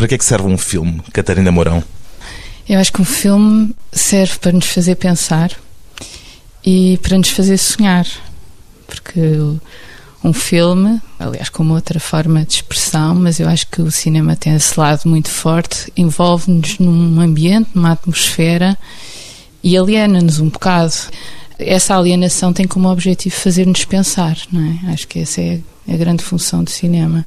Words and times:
Para 0.00 0.08
que 0.08 0.14
é 0.14 0.18
que 0.18 0.24
serve 0.24 0.48
um 0.48 0.56
filme, 0.56 1.02
Catarina 1.12 1.52
Mourão? 1.52 1.84
Eu 2.66 2.80
acho 2.80 2.90
que 2.90 3.02
um 3.02 3.04
filme 3.04 3.76
serve 3.92 4.38
para 4.38 4.50
nos 4.50 4.64
fazer 4.64 4.94
pensar 4.94 5.52
e 6.64 6.98
para 7.02 7.18
nos 7.18 7.28
fazer 7.28 7.58
sonhar. 7.58 8.06
Porque 8.86 9.20
um 10.24 10.32
filme, 10.32 10.98
aliás, 11.18 11.50
como 11.50 11.74
outra 11.74 12.00
forma 12.00 12.46
de 12.46 12.54
expressão, 12.54 13.14
mas 13.14 13.40
eu 13.40 13.46
acho 13.46 13.66
que 13.66 13.82
o 13.82 13.90
cinema 13.90 14.34
tem 14.34 14.54
esse 14.54 14.80
lado 14.80 15.02
muito 15.04 15.28
forte, 15.28 15.92
envolve-nos 15.94 16.78
num 16.78 17.20
ambiente, 17.20 17.68
numa 17.74 17.92
atmosfera 17.92 18.78
e 19.62 19.76
aliena-nos 19.76 20.40
um 20.40 20.48
bocado. 20.48 20.94
Essa 21.58 21.94
alienação 21.94 22.54
tem 22.54 22.66
como 22.66 22.90
objetivo 22.90 23.34
fazer-nos 23.34 23.84
pensar, 23.84 24.38
não 24.50 24.62
é? 24.62 24.92
Acho 24.94 25.06
que 25.06 25.18
essa 25.18 25.42
é 25.42 25.60
a 25.86 25.96
grande 25.98 26.24
função 26.24 26.64
do 26.64 26.70
cinema. 26.70 27.26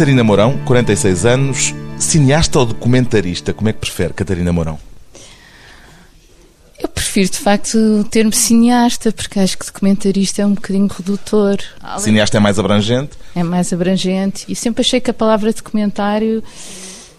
Catarina 0.00 0.24
Mourão, 0.24 0.56
46 0.64 1.26
anos, 1.26 1.74
cineasta 1.98 2.58
ou 2.58 2.64
documentarista? 2.64 3.52
Como 3.52 3.68
é 3.68 3.72
que 3.74 3.80
prefere, 3.80 4.14
Catarina 4.14 4.50
Mourão? 4.50 4.78
Eu 6.78 6.88
prefiro, 6.88 7.28
de 7.28 7.36
facto, 7.36 7.76
o 7.76 8.04
termo 8.04 8.32
cineasta, 8.32 9.12
porque 9.12 9.38
acho 9.38 9.58
que 9.58 9.66
documentarista 9.66 10.40
é 10.40 10.46
um 10.46 10.54
bocadinho 10.54 10.86
redutor. 10.86 11.58
Cineasta 11.98 12.38
é 12.38 12.40
mais 12.40 12.58
abrangente? 12.58 13.10
É 13.36 13.42
mais 13.42 13.74
abrangente. 13.74 14.46
E 14.48 14.54
sempre 14.54 14.80
achei 14.80 15.02
que 15.02 15.10
a 15.10 15.14
palavra 15.14 15.52
documentário, 15.52 16.42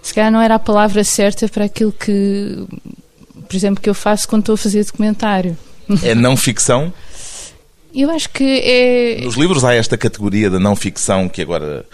se 0.01 0.11
calhar, 0.11 0.31
não 0.31 0.41
era 0.41 0.55
a 0.55 0.59
palavra 0.59 1.03
certa 1.03 1.47
para 1.47 1.65
aquilo 1.65 1.91
que, 1.91 2.65
por 3.47 3.55
exemplo, 3.55 3.79
que 3.79 3.91
eu 3.91 3.93
faço 3.93 4.27
quando 4.27 4.41
estou 4.41 4.55
a 4.55 4.57
fazer 4.57 4.83
documentário. 4.83 5.55
É 6.01 6.15
não 6.15 6.35
ficção? 6.35 6.91
Eu 7.93 8.09
acho 8.09 8.29
que 8.29 8.43
é. 8.43 9.21
Nos 9.23 9.35
livros 9.35 9.63
há 9.63 9.75
esta 9.75 9.97
categoria 9.97 10.49
da 10.49 10.59
não 10.59 10.75
ficção 10.75 11.29
que 11.29 11.43
agora 11.43 11.85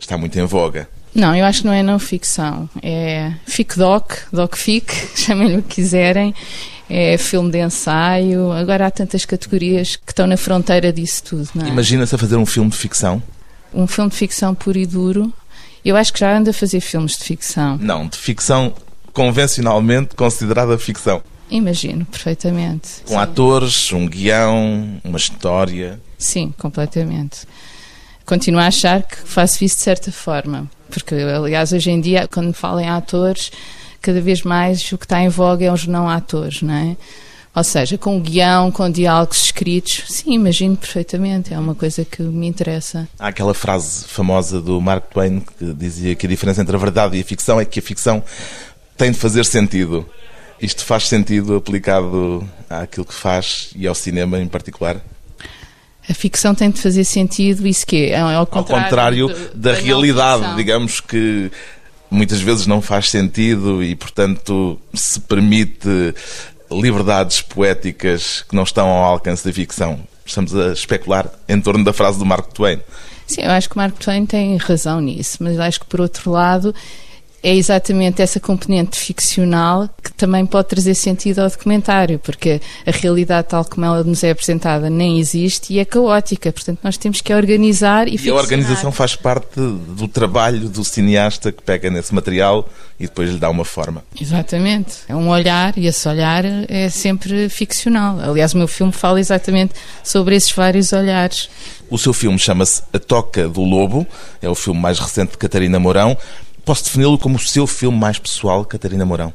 está 0.00 0.16
muito 0.18 0.38
em 0.38 0.44
voga. 0.44 0.88
Não, 1.14 1.34
eu 1.34 1.44
acho 1.44 1.62
que 1.62 1.66
não 1.66 1.72
é 1.74 1.82
não 1.82 1.98
ficção. 1.98 2.68
É 2.82 3.32
fic-doc, 3.46 4.12
doc-fic, 4.32 4.92
chamem-lhe 5.16 5.58
o 5.58 5.62
que 5.62 5.76
quiserem. 5.76 6.34
É 6.88 7.16
filme 7.18 7.50
de 7.50 7.58
ensaio. 7.58 8.50
Agora 8.52 8.86
há 8.86 8.90
tantas 8.90 9.24
categorias 9.24 9.96
que 9.96 10.12
estão 10.12 10.26
na 10.26 10.36
fronteira 10.36 10.92
disso 10.92 11.22
tudo. 11.24 11.48
É? 11.64 11.68
Imagina-se 11.68 12.14
a 12.14 12.18
fazer 12.18 12.36
um 12.36 12.46
filme 12.46 12.70
de 12.70 12.76
ficção? 12.76 13.22
Um 13.72 13.86
filme 13.86 14.10
de 14.10 14.16
ficção 14.16 14.54
puro 14.54 14.78
e 14.78 14.86
duro. 14.86 15.32
Eu 15.84 15.96
acho 15.96 16.12
que 16.12 16.20
já 16.20 16.36
anda 16.36 16.50
a 16.50 16.54
fazer 16.54 16.80
filmes 16.80 17.16
de 17.16 17.24
ficção. 17.24 17.78
Não, 17.80 18.06
de 18.06 18.18
ficção 18.18 18.74
convencionalmente 19.12 20.14
considerada 20.14 20.76
ficção. 20.78 21.22
Imagino, 21.48 22.04
perfeitamente. 22.04 23.02
Com 23.04 23.14
Sim. 23.14 23.16
atores, 23.16 23.92
um 23.92 24.06
guião, 24.06 25.00
uma 25.02 25.16
história. 25.16 26.00
Sim, 26.18 26.52
completamente 26.58 27.46
continuo 28.30 28.60
a 28.60 28.68
achar 28.68 29.02
que 29.02 29.16
faço 29.24 29.64
isso 29.64 29.74
de 29.74 29.82
certa 29.82 30.12
forma. 30.12 30.70
Porque, 30.88 31.16
aliás, 31.16 31.72
hoje 31.72 31.90
em 31.90 32.00
dia, 32.00 32.28
quando 32.28 32.52
falam 32.52 32.80
em 32.80 32.88
atores, 32.88 33.50
cada 34.00 34.20
vez 34.20 34.42
mais 34.42 34.92
o 34.92 34.96
que 34.96 35.04
está 35.04 35.20
em 35.20 35.28
voga 35.28 35.64
é 35.64 35.72
os 35.72 35.84
não 35.88 36.08
atores, 36.08 36.62
não 36.62 36.72
é? 36.72 36.96
Ou 37.52 37.64
seja, 37.64 37.98
com 37.98 38.20
guião, 38.20 38.70
com 38.70 38.88
diálogos 38.88 39.46
escritos, 39.46 40.04
sim, 40.06 40.34
imagino 40.34 40.76
perfeitamente, 40.76 41.52
é 41.52 41.58
uma 41.58 41.74
coisa 41.74 42.04
que 42.04 42.22
me 42.22 42.46
interessa. 42.46 43.08
Há 43.18 43.26
aquela 43.26 43.52
frase 43.52 44.04
famosa 44.04 44.60
do 44.60 44.80
Mark 44.80 45.10
Twain 45.10 45.40
que 45.40 45.74
dizia 45.74 46.14
que 46.14 46.26
a 46.26 46.28
diferença 46.28 46.62
entre 46.62 46.76
a 46.76 46.78
verdade 46.78 47.16
e 47.16 47.20
a 47.20 47.24
ficção 47.24 47.58
é 47.58 47.64
que 47.64 47.80
a 47.80 47.82
ficção 47.82 48.22
tem 48.96 49.10
de 49.10 49.18
fazer 49.18 49.44
sentido. 49.44 50.06
Isto 50.62 50.84
faz 50.84 51.08
sentido 51.08 51.56
aplicado 51.56 52.48
àquilo 52.68 53.06
que 53.06 53.14
faz 53.14 53.70
e 53.74 53.88
ao 53.88 53.94
cinema 53.94 54.38
em 54.38 54.46
particular? 54.46 55.00
A 56.10 56.14
ficção 56.14 56.54
tem 56.56 56.70
de 56.70 56.80
fazer 56.80 57.04
sentido, 57.04 57.66
isso 57.68 57.86
que 57.86 58.06
é 58.06 58.18
ao 58.18 58.44
contrário, 58.44 58.82
ao 58.82 58.84
contrário 58.84 59.28
da, 59.54 59.72
da, 59.72 59.78
realidade, 59.78 60.56
digamos 60.56 61.00
que 61.00 61.52
muitas 62.10 62.40
vezes 62.40 62.66
não 62.66 62.82
faz 62.82 63.08
sentido 63.08 63.80
e, 63.80 63.94
portanto, 63.94 64.76
se 64.92 65.20
permite 65.20 65.88
liberdades 66.68 67.42
poéticas 67.42 68.44
que 68.48 68.56
não 68.56 68.64
estão 68.64 68.88
ao 68.88 69.04
alcance 69.04 69.44
da 69.44 69.52
ficção. 69.52 70.00
Estamos 70.26 70.54
a 70.56 70.72
especular 70.72 71.30
em 71.48 71.60
torno 71.60 71.84
da 71.84 71.92
frase 71.92 72.18
do 72.18 72.26
Mark 72.26 72.52
Twain. 72.52 72.80
Sim, 73.26 73.42
eu 73.42 73.50
acho 73.52 73.70
que 73.70 73.76
Mark 73.76 73.96
Twain 73.96 74.26
tem 74.26 74.56
razão 74.56 75.00
nisso, 75.00 75.38
mas 75.40 75.60
acho 75.60 75.78
que, 75.78 75.86
por 75.86 76.00
outro 76.00 76.32
lado, 76.32 76.74
é 77.42 77.54
exatamente 77.54 78.20
essa 78.20 78.38
componente 78.38 78.98
ficcional 78.98 79.88
que 80.02 80.12
também 80.12 80.44
pode 80.44 80.68
trazer 80.68 80.94
sentido 80.94 81.40
ao 81.40 81.48
documentário, 81.48 82.18
porque 82.18 82.60
a 82.86 82.90
realidade 82.90 83.48
tal 83.48 83.64
como 83.64 83.86
ela 83.86 84.04
nos 84.04 84.22
é 84.22 84.30
apresentada 84.30 84.90
nem 84.90 85.18
existe 85.18 85.72
e 85.72 85.78
é 85.78 85.84
caótica, 85.84 86.52
portanto 86.52 86.80
nós 86.82 86.96
temos 86.96 87.20
que 87.20 87.32
organizar 87.32 88.08
e, 88.08 88.16
e 88.16 88.28
a 88.28 88.34
organização 88.34 88.92
faz 88.92 89.16
parte 89.16 89.58
do 89.58 90.06
trabalho 90.06 90.68
do 90.68 90.84
cineasta 90.84 91.50
que 91.50 91.62
pega 91.62 91.90
nesse 91.90 92.14
material 92.14 92.68
e 92.98 93.04
depois 93.04 93.30
lhe 93.30 93.38
dá 93.38 93.48
uma 93.48 93.64
forma. 93.64 94.04
Exatamente, 94.20 94.98
é 95.08 95.16
um 95.16 95.30
olhar 95.30 95.76
e 95.78 95.86
esse 95.86 96.06
olhar 96.06 96.44
é 96.68 96.90
sempre 96.90 97.48
ficcional. 97.48 98.20
Aliás, 98.20 98.52
o 98.52 98.58
meu 98.58 98.68
filme 98.68 98.92
fala 98.92 99.18
exatamente 99.18 99.72
sobre 100.04 100.36
esses 100.36 100.52
vários 100.52 100.92
olhares. 100.92 101.48
O 101.88 101.98
seu 101.98 102.12
filme 102.12 102.38
chama-se 102.38 102.82
A 102.92 102.98
Toca 102.98 103.48
do 103.48 103.62
Lobo, 103.62 104.06
é 104.42 104.48
o 104.48 104.54
filme 104.54 104.78
mais 104.78 104.98
recente 104.98 105.32
de 105.32 105.38
Catarina 105.38 105.78
Mourão. 105.78 106.16
Posso 106.64 106.84
defini-lo 106.84 107.18
como 107.18 107.36
o 107.36 107.38
seu 107.38 107.66
filme 107.66 107.98
mais 107.98 108.18
pessoal, 108.18 108.64
Catarina 108.64 109.04
Mourão? 109.04 109.32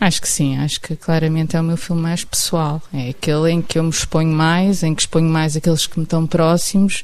Acho 0.00 0.22
que 0.22 0.28
sim, 0.28 0.56
acho 0.56 0.80
que 0.80 0.96
claramente 0.96 1.56
é 1.56 1.60
o 1.60 1.64
meu 1.64 1.76
filme 1.76 2.00
mais 2.00 2.24
pessoal. 2.24 2.80
É 2.92 3.10
aquele 3.10 3.50
em 3.50 3.60
que 3.60 3.78
eu 3.78 3.82
me 3.82 3.90
exponho 3.90 4.32
mais, 4.32 4.82
em 4.82 4.94
que 4.94 5.02
exponho 5.02 5.28
mais 5.28 5.56
aqueles 5.56 5.86
que 5.86 5.98
me 5.98 6.04
estão 6.04 6.26
próximos 6.26 7.02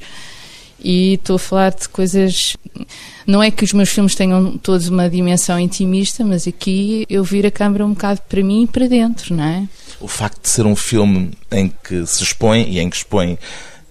e 0.79 1.13
estou 1.13 1.35
a 1.35 1.39
falar 1.39 1.69
de 1.71 1.87
coisas. 1.89 2.55
Não 3.25 3.41
é 3.41 3.51
que 3.51 3.63
os 3.63 3.73
meus 3.73 3.89
filmes 3.89 4.15
tenham 4.15 4.57
todos 4.57 4.87
uma 4.87 5.09
dimensão 5.09 5.59
intimista, 5.59 6.23
mas 6.23 6.47
aqui 6.47 7.05
eu 7.09 7.23
vir 7.23 7.45
a 7.45 7.51
câmera 7.51 7.85
um 7.85 7.93
bocado 7.93 8.21
para 8.27 8.43
mim 8.43 8.63
e 8.63 8.67
para 8.67 8.87
dentro, 8.87 9.35
não 9.35 9.43
é? 9.43 9.67
O 9.99 10.07
facto 10.07 10.41
de 10.41 10.49
ser 10.49 10.65
um 10.65 10.75
filme 10.75 11.31
em 11.51 11.71
que 11.83 12.05
se 12.05 12.23
expõe 12.23 12.63
e 12.69 12.79
em 12.79 12.89
que 12.89 12.97
expõe 12.97 13.37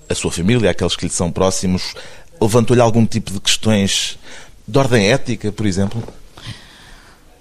a 0.09 0.15
sua 0.15 0.31
família, 0.31 0.71
aqueles 0.71 0.97
que 0.97 1.05
lhe 1.05 1.13
são 1.13 1.31
próximos, 1.31 1.95
levantou-lhe 2.41 2.81
algum 2.81 3.05
tipo 3.05 3.33
de 3.33 3.41
questões 3.41 4.19
de 4.67 4.79
ordem 4.79 5.09
ética, 5.09 5.53
por 5.53 5.67
exemplo? 5.67 6.03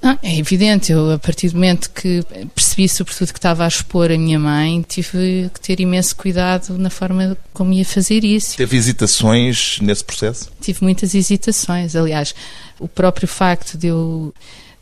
Ah, 0.08 0.20
é 0.22 0.38
evidente, 0.38 0.92
eu 0.92 1.14
a 1.14 1.18
partir 1.18 1.50
do 1.50 1.56
momento 1.56 1.90
que 1.90 2.24
percebi 2.54 2.88
sobretudo 2.88 3.34
que 3.34 3.40
estava 3.40 3.66
a 3.66 3.68
expor 3.68 4.12
a 4.12 4.18
minha 4.18 4.38
mãe, 4.38 4.86
tive 4.88 5.50
que 5.52 5.60
ter 5.60 5.80
imenso 5.80 6.16
cuidado 6.16 6.78
na 6.78 6.92
forma 6.92 7.36
como 7.52 7.74
ia 7.74 7.84
fazer 7.84 8.24
isso. 8.24 8.56
Teve 8.56 8.78
hesitações 8.78 9.80
nesse 9.82 10.04
processo? 10.04 10.52
Tive 10.62 10.84
muitas 10.84 11.16
hesitações, 11.16 11.96
aliás, 11.96 12.36
o 12.80 12.88
próprio 12.88 13.28
facto 13.28 13.80
de 13.80 13.88
eu 13.88 14.32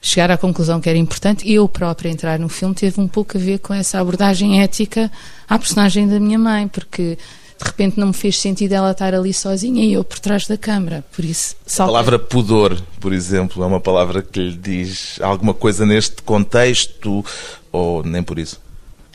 chegar 0.01 0.29
à 0.29 0.37
conclusão 0.37 0.81
que 0.81 0.89
era 0.89 0.97
importante 0.97 1.49
eu 1.49 1.69
própria 1.69 2.09
entrar 2.09 2.37
no 2.37 2.49
filme 2.49 2.75
teve 2.75 2.99
um 2.99 3.07
pouco 3.07 3.37
a 3.37 3.39
ver 3.39 3.59
com 3.59 3.73
essa 3.73 4.01
abordagem 4.01 4.61
ética 4.61 5.09
à 5.47 5.57
personagem 5.57 6.05
da 6.05 6.19
minha 6.19 6.37
mãe, 6.37 6.67
porque 6.67 7.17
de 7.63 7.69
repente 7.69 7.99
não 7.99 8.07
me 8.07 8.13
fez 8.13 8.39
sentido 8.39 8.73
ela 8.73 8.91
estar 8.91 9.13
ali 9.13 9.33
sozinha 9.33 9.83
e 9.83 9.93
eu 9.93 10.03
por 10.03 10.19
trás 10.19 10.45
da 10.45 10.57
câmara. 10.57 11.03
Por 11.15 11.23
isso. 11.23 11.55
A 11.79 11.85
palavra 11.85 12.19
pudor, 12.19 12.79
por 12.99 13.13
exemplo, 13.13 13.63
é 13.63 13.65
uma 13.65 13.79
palavra 13.79 14.21
que 14.21 14.39
lhe 14.39 14.57
diz 14.57 15.19
alguma 15.21 15.53
coisa 15.53 15.85
neste 15.85 16.21
contexto 16.21 17.25
ou 17.71 18.03
nem 18.03 18.21
por 18.21 18.37
isso? 18.37 18.61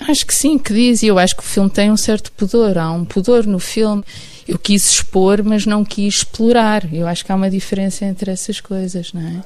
Acho 0.00 0.24
que 0.24 0.34
sim, 0.34 0.58
que 0.58 0.72
diz, 0.72 1.02
e 1.02 1.08
eu 1.08 1.18
acho 1.18 1.34
que 1.34 1.42
o 1.42 1.46
filme 1.46 1.68
tem 1.68 1.90
um 1.90 1.96
certo 1.96 2.30
pudor, 2.32 2.78
há 2.78 2.90
um 2.90 3.04
pudor 3.04 3.46
no 3.46 3.58
filme. 3.58 4.02
Eu 4.46 4.58
quis 4.58 4.92
expor, 4.92 5.42
mas 5.42 5.66
não 5.66 5.84
quis 5.84 6.16
explorar. 6.16 6.92
Eu 6.92 7.06
acho 7.06 7.24
que 7.24 7.32
há 7.32 7.34
uma 7.34 7.50
diferença 7.50 8.04
entre 8.04 8.30
essas 8.30 8.60
coisas, 8.60 9.12
não 9.12 9.20
é? 9.20 9.44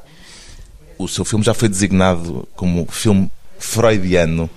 O 0.98 1.08
seu 1.08 1.24
filme 1.24 1.44
já 1.44 1.54
foi 1.54 1.68
designado 1.68 2.46
como 2.54 2.86
filme 2.90 3.30
freudiano. 3.58 4.48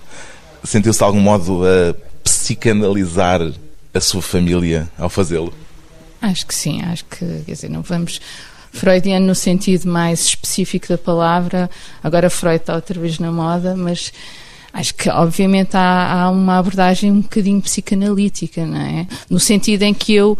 Sentiu-se 0.62 0.98
de 0.98 1.04
algum 1.04 1.20
modo 1.20 1.62
a 1.64 1.94
psicanalizar 2.22 3.40
a 3.96 4.00
sua 4.00 4.22
família 4.22 4.88
ao 4.98 5.08
fazê-lo? 5.08 5.52
Acho 6.20 6.46
que 6.46 6.54
sim, 6.54 6.82
acho 6.82 7.04
que, 7.04 7.24
quer 7.44 7.52
dizer, 7.52 7.70
não 7.70 7.82
vamos. 7.82 8.20
Freudiano 8.72 9.26
no 9.26 9.34
sentido 9.34 9.88
mais 9.88 10.26
específico 10.26 10.88
da 10.88 10.98
palavra, 10.98 11.70
agora 12.02 12.28
Freud 12.28 12.56
está 12.56 12.74
outra 12.74 13.00
vez 13.00 13.18
na 13.18 13.32
moda, 13.32 13.74
mas 13.74 14.12
Acho 14.76 14.94
que, 14.94 15.08
obviamente, 15.08 15.74
há, 15.74 16.12
há 16.12 16.30
uma 16.30 16.58
abordagem 16.58 17.10
um 17.10 17.22
bocadinho 17.22 17.62
psicanalítica, 17.62 18.66
não 18.66 18.78
é? 18.78 19.06
No 19.30 19.40
sentido 19.40 19.84
em 19.84 19.94
que 19.94 20.12
eu 20.12 20.36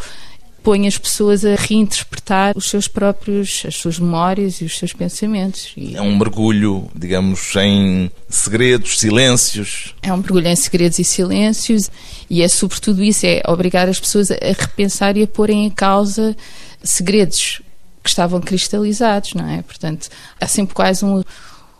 ponho 0.66 0.88
as 0.88 0.98
pessoas 0.98 1.44
a 1.44 1.54
reinterpretar 1.54 2.52
os 2.58 2.68
seus 2.68 2.88
próprios, 2.88 3.62
as 3.64 3.76
suas 3.76 4.00
memórias 4.00 4.60
e 4.60 4.64
os 4.64 4.76
seus 4.76 4.92
pensamentos. 4.92 5.72
E 5.76 5.94
é 5.94 6.02
um 6.02 6.16
mergulho, 6.16 6.90
digamos, 6.92 7.54
em 7.54 8.10
segredos, 8.28 8.98
silêncios. 8.98 9.94
É 10.02 10.12
um 10.12 10.16
mergulho 10.16 10.48
em 10.48 10.56
segredos 10.56 10.98
e 10.98 11.04
silêncios 11.04 11.88
e 12.28 12.42
é 12.42 12.48
sobretudo 12.48 13.04
isso, 13.04 13.24
é 13.24 13.42
obrigar 13.46 13.88
as 13.88 14.00
pessoas 14.00 14.32
a 14.32 14.34
repensar 14.58 15.16
e 15.16 15.22
a 15.22 15.26
porem 15.28 15.66
em 15.66 15.70
causa 15.70 16.36
segredos 16.82 17.62
que 18.02 18.08
estavam 18.08 18.40
cristalizados, 18.40 19.34
não 19.34 19.48
é? 19.48 19.62
Portanto, 19.62 20.08
há 20.40 20.48
sempre 20.48 20.74
quase 20.74 21.04
um 21.04 21.22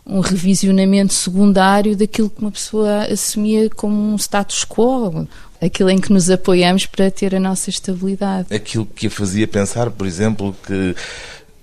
um 0.06 0.20
revisionamento 0.20 1.12
secundário 1.12 1.96
daquilo 1.96 2.30
que 2.30 2.40
uma 2.40 2.52
pessoa 2.52 3.06
assumia 3.12 3.68
como 3.68 3.96
um 3.96 4.14
status 4.14 4.64
quo, 4.64 5.26
aquilo 5.60 5.90
em 5.90 5.98
que 5.98 6.12
nos 6.12 6.30
apoiamos 6.30 6.86
para 6.86 7.10
ter 7.10 7.34
a 7.34 7.40
nossa 7.40 7.70
estabilidade. 7.70 8.54
Aquilo 8.54 8.86
que 8.86 9.06
a 9.06 9.10
fazia 9.10 9.46
pensar, 9.46 9.90
por 9.90 10.06
exemplo, 10.06 10.54
que 10.66 10.94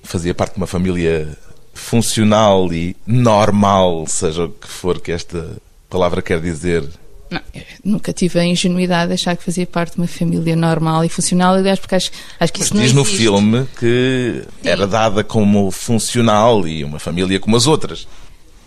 fazia 0.04 0.34
parte 0.34 0.54
de 0.54 0.58
uma 0.58 0.68
família 0.68 1.28
funcional 1.74 2.72
e 2.74 2.96
normal, 3.06 4.06
seja 4.08 4.46
o 4.46 4.50
que 4.50 4.68
for 4.68 5.00
que 5.02 5.12
esta 5.12 5.58
palavra 5.90 6.22
quer 6.22 6.40
dizer. 6.40 6.84
Não, 7.30 7.42
nunca 7.84 8.14
tive 8.14 8.40
a 8.40 8.46
ingenuidade 8.46 9.08
de 9.08 9.14
achar 9.16 9.36
que 9.36 9.44
fazia 9.44 9.66
parte 9.66 9.94
de 9.94 9.98
uma 9.98 10.08
família 10.08 10.56
normal 10.56 11.04
e 11.04 11.10
funcional, 11.10 11.56
aliás, 11.56 11.80
porque 11.80 11.96
acho, 11.96 12.12
acho 12.40 12.54
que 12.54 12.60
Mas 12.60 12.68
isso 12.68 12.76
não 12.76 12.84
diz 12.84 12.92
existe. 12.92 13.12
no 13.12 13.18
filme 13.18 13.68
que 13.80 14.44
era 14.64 14.86
dada 14.86 15.24
como 15.24 15.72
funcional 15.72 16.68
e 16.68 16.84
uma 16.84 17.00
família 17.00 17.40
como 17.40 17.58
as 17.58 17.66
outras. 17.66 18.08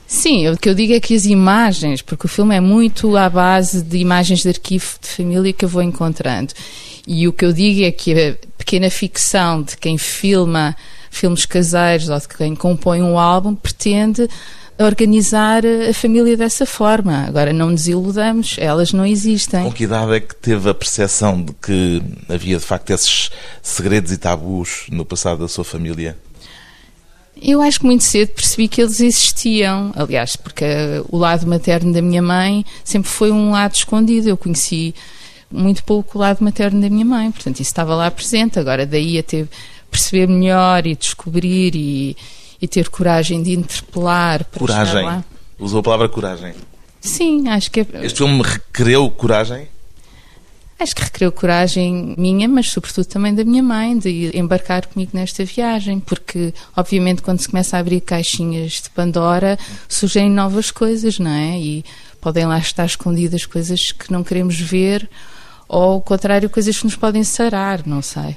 Sim, 0.06 0.48
o 0.48 0.56
que 0.56 0.68
eu 0.68 0.74
digo 0.74 0.92
é 0.92 1.00
que 1.00 1.14
as 1.14 1.24
imagens, 1.24 2.00
porque 2.00 2.26
o 2.26 2.28
filme 2.28 2.54
é 2.54 2.60
muito 2.60 3.16
à 3.16 3.28
base 3.28 3.82
de 3.82 3.98
imagens 3.98 4.40
de 4.40 4.48
arquivo 4.48 4.98
de 5.00 5.08
família 5.08 5.52
que 5.52 5.64
eu 5.64 5.68
vou 5.68 5.82
encontrando. 5.82 6.52
E 7.06 7.26
o 7.26 7.32
que 7.32 7.44
eu 7.44 7.52
digo 7.52 7.84
é 7.84 7.90
que 7.90 8.12
a 8.12 8.34
pequena 8.56 8.90
ficção 8.90 9.62
de 9.62 9.76
quem 9.76 9.98
filma 9.98 10.76
filmes 11.10 11.46
caseiros 11.46 12.08
ou 12.08 12.18
de 12.18 12.28
quem 12.28 12.54
compõe 12.54 13.02
um 13.02 13.18
álbum 13.18 13.54
pretende 13.54 14.28
organizar 14.78 15.62
a 15.64 15.94
família 15.94 16.36
dessa 16.36 16.66
forma. 16.66 17.24
Agora, 17.26 17.52
não 17.52 17.70
nos 17.70 17.88
iludamos, 17.88 18.56
elas 18.58 18.92
não 18.92 19.06
existem. 19.06 19.64
Com 19.64 19.72
que 19.72 19.84
idade 19.84 20.12
é 20.12 20.20
que 20.20 20.34
teve 20.34 20.68
a 20.68 20.74
percepção 20.74 21.42
de 21.42 21.52
que 21.54 22.02
havia 22.28 22.58
de 22.58 22.64
facto 22.64 22.90
esses 22.90 23.30
segredos 23.62 24.12
e 24.12 24.18
tabus 24.18 24.86
no 24.90 25.04
passado 25.04 25.38
da 25.38 25.48
sua 25.48 25.64
família? 25.64 26.18
Eu 27.40 27.60
acho 27.60 27.80
que 27.80 27.86
muito 27.86 28.02
cedo 28.02 28.30
percebi 28.30 28.66
que 28.66 28.80
eles 28.80 29.00
existiam. 29.00 29.92
Aliás, 29.94 30.36
porque 30.36 30.64
o 31.10 31.18
lado 31.18 31.46
materno 31.46 31.92
da 31.92 32.00
minha 32.00 32.22
mãe 32.22 32.64
sempre 32.82 33.10
foi 33.10 33.30
um 33.30 33.50
lado 33.50 33.74
escondido. 33.74 34.28
Eu 34.28 34.36
conheci 34.36 34.94
muito 35.50 35.84
pouco 35.84 36.18
o 36.18 36.20
lado 36.20 36.42
materno 36.42 36.80
da 36.80 36.88
minha 36.88 37.04
mãe, 37.04 37.30
portanto, 37.30 37.56
isso 37.56 37.70
estava 37.70 37.94
lá 37.94 38.10
presente. 38.10 38.58
Agora, 38.58 38.86
daí 38.86 39.18
a 39.18 39.22
ter, 39.22 39.48
perceber 39.90 40.26
melhor 40.26 40.86
e 40.86 40.96
descobrir 40.96 41.74
e, 41.74 42.16
e 42.60 42.66
ter 42.66 42.88
coragem 42.88 43.42
de 43.42 43.52
interpelar. 43.52 44.44
Para 44.44 44.58
coragem. 44.58 45.24
Usou 45.58 45.80
a 45.80 45.82
palavra 45.82 46.08
coragem. 46.08 46.54
Sim, 47.00 47.48
acho 47.48 47.70
que 47.70 47.80
é. 47.80 47.86
Este 48.02 48.18
filme 48.18 48.42
requereu 48.42 49.08
coragem? 49.10 49.68
Acho 50.78 50.94
que 50.94 51.02
requereu 51.04 51.32
coragem 51.32 52.14
minha, 52.18 52.46
mas 52.46 52.68
sobretudo 52.68 53.06
também 53.06 53.34
da 53.34 53.42
minha 53.44 53.62
mãe, 53.62 53.98
de 53.98 54.30
embarcar 54.36 54.86
comigo 54.86 55.12
nesta 55.14 55.42
viagem, 55.42 55.98
porque 55.98 56.52
obviamente 56.76 57.22
quando 57.22 57.40
se 57.40 57.48
começa 57.48 57.76
a 57.76 57.80
abrir 57.80 58.02
caixinhas 58.02 58.82
de 58.82 58.90
Pandora 58.90 59.58
surgem 59.88 60.30
novas 60.30 60.70
coisas, 60.70 61.18
não 61.18 61.30
é? 61.30 61.58
E 61.58 61.84
podem 62.20 62.44
lá 62.44 62.58
estar 62.58 62.84
escondidas 62.84 63.46
coisas 63.46 63.90
que 63.90 64.12
não 64.12 64.22
queremos 64.22 64.60
ver, 64.60 65.08
ou 65.66 65.94
ao 65.94 66.00
contrário, 66.00 66.50
coisas 66.50 66.78
que 66.78 66.84
nos 66.84 66.96
podem 66.96 67.24
sarar, 67.24 67.86
não 67.86 68.02
sei. 68.02 68.36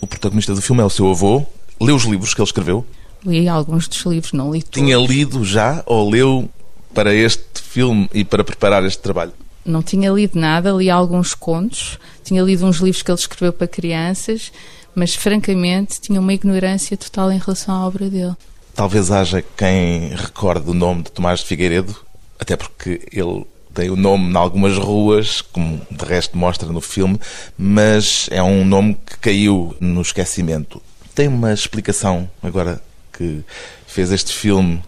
O 0.00 0.06
protagonista 0.06 0.54
do 0.54 0.62
filme 0.62 0.80
é 0.80 0.84
o 0.84 0.90
seu 0.90 1.10
avô. 1.10 1.44
Leu 1.78 1.94
os 1.94 2.04
livros 2.04 2.32
que 2.32 2.40
ele 2.40 2.48
escreveu? 2.48 2.86
Li 3.24 3.48
alguns 3.48 3.86
dos 3.86 4.00
livros, 4.06 4.32
não 4.32 4.50
li 4.50 4.62
todos. 4.62 4.80
Tinha 4.80 4.96
lido 4.96 5.44
já 5.44 5.82
ou 5.84 6.08
leu 6.08 6.48
para 6.94 7.14
este 7.14 7.60
filme 7.62 8.08
e 8.14 8.24
para 8.24 8.42
preparar 8.42 8.82
este 8.84 9.02
trabalho? 9.02 9.32
Não 9.66 9.82
tinha 9.82 10.10
lido 10.10 10.38
nada, 10.38 10.70
li 10.70 10.88
alguns 10.88 11.34
contos, 11.34 11.98
tinha 12.22 12.40
lido 12.42 12.64
uns 12.64 12.76
livros 12.76 13.02
que 13.02 13.10
ele 13.10 13.18
escreveu 13.18 13.52
para 13.52 13.66
crianças, 13.66 14.52
mas 14.94 15.14
francamente 15.14 16.00
tinha 16.00 16.20
uma 16.20 16.32
ignorância 16.32 16.96
total 16.96 17.32
em 17.32 17.38
relação 17.38 17.74
à 17.74 17.86
obra 17.86 18.08
dele. 18.08 18.36
Talvez 18.74 19.10
haja 19.10 19.42
quem 19.56 20.10
recorde 20.14 20.70
o 20.70 20.74
nome 20.74 21.02
de 21.02 21.10
Tomás 21.10 21.40
de 21.40 21.46
Figueiredo, 21.46 21.96
até 22.38 22.56
porque 22.56 23.08
ele 23.10 23.44
tem 23.74 23.90
o 23.90 23.96
nome 23.96 24.32
em 24.32 24.36
algumas 24.36 24.78
ruas, 24.78 25.42
como 25.42 25.80
de 25.90 26.04
resto 26.04 26.38
mostra 26.38 26.68
no 26.68 26.80
filme, 26.80 27.20
mas 27.58 28.28
é 28.30 28.42
um 28.42 28.64
nome 28.64 28.96
que 29.04 29.18
caiu 29.18 29.74
no 29.80 30.00
esquecimento. 30.00 30.80
Tem 31.14 31.26
uma 31.26 31.52
explicação 31.52 32.30
agora 32.42 32.80
que 33.12 33.42
fez 33.86 34.12
este 34.12 34.32
filme 34.32 34.82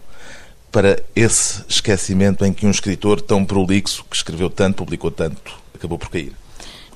para 0.71 1.01
esse 1.15 1.63
esquecimento 1.67 2.45
em 2.45 2.53
que 2.53 2.65
um 2.65 2.71
escritor 2.71 3.21
tão 3.21 3.43
prolixo, 3.43 4.05
que 4.09 4.15
escreveu 4.15 4.49
tanto, 4.49 4.75
publicou 4.75 5.11
tanto, 5.11 5.53
acabou 5.73 5.97
por 5.97 6.09
cair? 6.09 6.33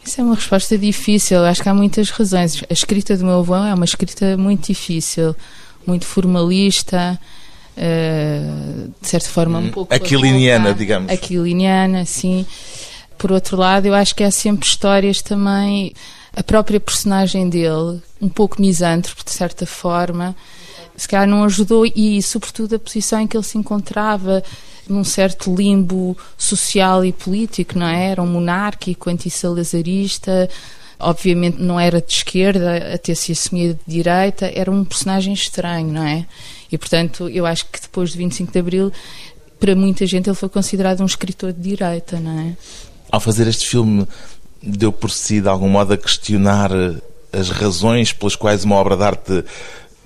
Isso 0.06 0.20
é 0.20 0.24
uma 0.24 0.36
resposta 0.36 0.78
difícil. 0.78 1.44
Acho 1.46 1.64
que 1.64 1.70
há 1.70 1.74
muitas 1.74 2.10
razões. 2.10 2.62
A 2.70 2.74
escrita 2.74 3.16
do 3.16 3.26
meu 3.26 3.40
avô 3.40 3.56
é 3.56 3.74
uma 3.74 3.86
escrita 3.86 4.36
muito 4.38 4.68
difícil, 4.68 5.36
muito 5.88 6.06
formalista, 6.06 7.20
uh, 7.78 8.94
de 9.02 9.08
certa 9.08 9.30
forma 9.30 9.60
um 9.60 9.70
pouco. 9.70 9.94
Aquiliniana, 9.94 10.74
digamos. 10.74 11.12
Aquiliniana, 11.12 12.06
sim. 12.06 12.46
Por 13.18 13.32
outro 13.32 13.56
lado, 13.56 13.86
eu 13.86 13.94
acho 13.94 14.14
que 14.14 14.24
há 14.24 14.32
sempre 14.32 14.68
histórias 14.68 15.22
também. 15.22 15.94
A 16.36 16.44
própria 16.44 16.80
personagem 16.80 17.48
dele, 17.48 18.02
um 18.22 18.28
pouco 18.28 18.60
misântropo, 18.60 19.24
de 19.24 19.32
certa 19.32 19.66
forma, 19.66 20.36
se 20.96 21.08
calhar 21.08 21.28
não 21.28 21.44
ajudou 21.44 21.86
e, 21.86 22.22
sobretudo, 22.22 22.76
a 22.76 22.80
posição 22.80 23.20
em 23.22 23.28
que 23.28 23.36
ele 23.36 23.44
se 23.44 23.58
encontrava 23.58 24.44
num 24.88 25.04
certo 25.04 25.54
limbo 25.54 26.18
social 26.38 27.06
e 27.06 27.12
político, 27.12 27.78
não 27.80 27.88
é? 27.88 28.12
Era 28.12 28.22
um 28.22 28.28
monárquico, 28.28 29.10
anti-salazarista, 29.10 30.50
obviamente 31.00 31.62
não 31.62 31.80
era 31.80 32.02
de 32.02 32.12
esquerda, 32.12 32.94
até 32.94 33.14
se 33.14 33.32
assumia 33.32 33.74
de 33.74 33.80
direita, 33.88 34.52
era 34.54 34.70
um 34.70 34.84
personagem 34.84 35.34
estranho, 35.34 35.92
não 35.92 36.04
é? 36.04 36.26
E, 36.72 36.78
portanto, 36.78 37.30
eu 37.30 37.46
acho 37.46 37.66
que 37.68 37.82
depois 37.82 38.12
de 38.12 38.18
25 38.18 38.52
de 38.52 38.60
Abril, 38.60 38.92
para 39.60 39.76
muita 39.76 40.06
gente 40.06 40.30
ele 40.30 40.36
foi 40.36 40.50
considerado 40.50 41.02
um 41.02 41.06
escritor 41.06 41.54
de 41.54 41.62
direita, 41.62 42.20
não 42.20 42.40
é? 42.40 42.58
Ao 43.12 43.20
fazer 43.20 43.48
este 43.48 43.68
filme, 43.68 44.08
deu 44.62 44.92
por 44.92 45.12
si, 45.12 45.40
de 45.40 45.48
algum 45.48 45.70
modo, 45.70 45.94
a 45.94 45.98
questionar 45.98 46.72
as 47.32 47.50
razões 47.50 48.12
pelas 48.12 48.36
quais 48.36 48.64
uma 48.64 48.76
obra 48.76 48.96
de 48.96 49.04
arte 49.04 49.46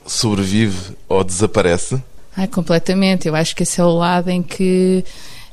sobrevive 0.08 0.96
ou 1.08 1.24
desaparece? 1.24 2.02
Ah, 2.36 2.48
completamente. 2.48 3.28
Eu 3.28 3.36
acho 3.36 3.56
que 3.56 3.64
esse 3.64 3.80
é 3.82 3.84
o 3.84 3.94
lado 3.94 4.30
em 4.30 4.42
que 4.42 5.04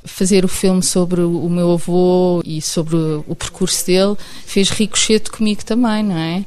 fazer 0.05 0.45
o 0.45 0.49
filme 0.49 0.83
sobre 0.83 1.23
o 1.23 1.49
meu 1.49 1.73
avô 1.73 2.43
e 2.45 2.61
sobre 2.61 2.97
o 2.97 3.35
percurso 3.35 3.87
dele 3.87 4.17
fez 4.47 4.69
ricochete 4.69 5.31
comigo 5.31 5.65
também, 5.65 6.03
não 6.03 6.17
é? 6.17 6.45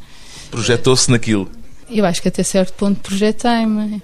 Projetou-se 0.51 1.09
naquilo? 1.09 1.49
Eu 1.89 2.05
acho 2.05 2.21
que 2.21 2.27
até 2.27 2.43
certo 2.43 2.73
ponto 2.73 2.99
projetei-me. 2.99 4.01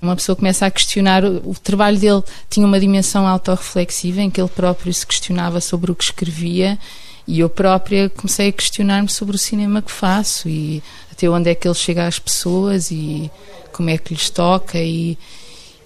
Uma 0.00 0.16
pessoa 0.16 0.36
começa 0.36 0.66
a 0.66 0.70
questionar. 0.70 1.24
O 1.24 1.54
trabalho 1.54 1.98
dele 1.98 2.22
tinha 2.50 2.66
uma 2.66 2.78
dimensão 2.78 3.26
autorreflexiva 3.26 4.20
em 4.20 4.30
que 4.30 4.40
ele 4.40 4.50
próprio 4.50 4.92
se 4.92 5.06
questionava 5.06 5.60
sobre 5.60 5.90
o 5.90 5.94
que 5.94 6.04
escrevia 6.04 6.78
e 7.26 7.40
eu 7.40 7.48
própria 7.48 8.10
comecei 8.10 8.48
a 8.48 8.52
questionar-me 8.52 9.08
sobre 9.08 9.36
o 9.36 9.38
cinema 9.38 9.80
que 9.80 9.92
faço 9.92 10.48
e 10.48 10.82
até 11.22 11.30
onde 11.30 11.50
é 11.50 11.54
que 11.54 11.68
ele 11.68 11.74
chega 11.74 12.06
às 12.06 12.18
pessoas 12.18 12.90
e 12.90 13.30
como 13.72 13.88
é 13.88 13.96
que 13.96 14.12
lhes 14.12 14.28
toca 14.28 14.78
e, 14.78 15.16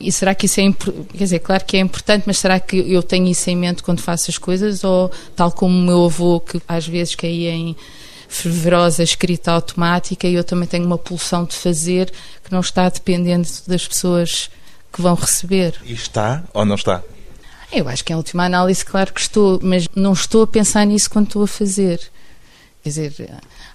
e 0.01 0.11
será 0.11 0.35
que 0.35 0.47
isso 0.47 0.61
é 0.61 0.73
quer 0.73 1.25
dizer, 1.25 1.39
claro 1.41 1.65
que 1.65 1.77
é 1.77 1.81
importante, 1.81 2.25
mas 2.27 2.39
será 2.39 2.59
que 2.59 2.77
eu 2.77 3.03
tenho 3.03 3.27
isso 3.27 3.51
em 3.51 3.57
mente 3.57 3.83
quando 3.83 4.01
faço 4.01 4.31
as 4.31 4.39
coisas 4.39 4.83
ou 4.83 5.11
tal 5.35 5.53
como 5.53 5.77
o 5.77 5.83
meu 5.83 6.05
avô 6.07 6.41
que 6.41 6.61
às 6.67 6.87
vezes 6.87 7.15
caía 7.15 7.51
em 7.53 7.77
fervorosa 8.29 9.03
escrita 9.03 9.53
automática 9.53 10.27
e 10.27 10.35
eu 10.35 10.43
também 10.43 10.67
tenho 10.67 10.87
uma 10.87 10.99
pulsão 10.99 11.45
de 11.45 11.55
fazer 11.55 12.11
que 12.43 12.51
não 12.51 12.61
está 12.61 12.89
dependendo 12.89 13.47
das 13.67 13.87
pessoas 13.87 14.51
que 14.93 15.03
vão 15.03 15.15
receber. 15.15 15.75
E 15.85 15.93
está 15.93 16.45
ou 16.55 16.65
não 16.65 16.75
está? 16.77 17.03
Eu 17.71 17.89
acho 17.89 18.05
que 18.05 18.13
em 18.13 18.17
última 18.17 18.45
análise, 18.45 18.85
claro 18.85 19.13
que 19.13 19.21
estou, 19.21 19.61
mas 19.63 19.87
não 19.95 20.13
estou 20.13 20.45
a 20.45 20.47
pensar 20.47 20.87
nisso 20.87 21.11
quando 21.11 21.27
estou 21.27 21.43
a 21.43 21.49
fazer. 21.49 22.01
Quer 22.83 22.89
dizer, 22.89 23.13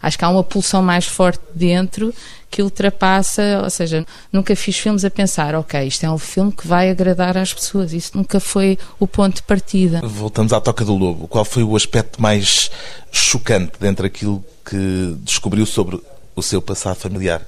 acho 0.01 0.17
que 0.17 0.25
há 0.25 0.29
uma 0.29 0.43
pulsão 0.43 0.81
mais 0.81 1.05
forte 1.05 1.41
dentro 1.53 2.13
que 2.51 2.61
ultrapassa, 2.61 3.61
ou 3.63 3.69
seja, 3.69 4.05
nunca 4.31 4.53
fiz 4.57 4.77
filmes 4.77 5.05
a 5.05 5.09
pensar, 5.09 5.55
ok, 5.55 5.87
isto 5.87 6.05
é 6.05 6.11
um 6.11 6.17
filme 6.17 6.51
que 6.51 6.67
vai 6.67 6.89
agradar 6.89 7.37
às 7.37 7.53
pessoas. 7.53 7.93
Isso 7.93 8.11
nunca 8.15 8.41
foi 8.41 8.77
o 8.99 9.07
ponto 9.07 9.35
de 9.35 9.43
partida. 9.43 10.01
Voltamos 10.03 10.51
à 10.51 10.59
Toca 10.59 10.83
do 10.83 10.93
Lobo. 10.93 11.29
Qual 11.29 11.45
foi 11.45 11.63
o 11.63 11.77
aspecto 11.77 12.21
mais 12.21 12.69
chocante 13.09 13.71
dentro 13.79 14.03
daquilo 14.03 14.43
que 14.65 15.15
descobriu 15.21 15.65
sobre 15.65 16.01
o 16.35 16.41
seu 16.41 16.61
passado 16.61 16.97
familiar? 16.97 17.41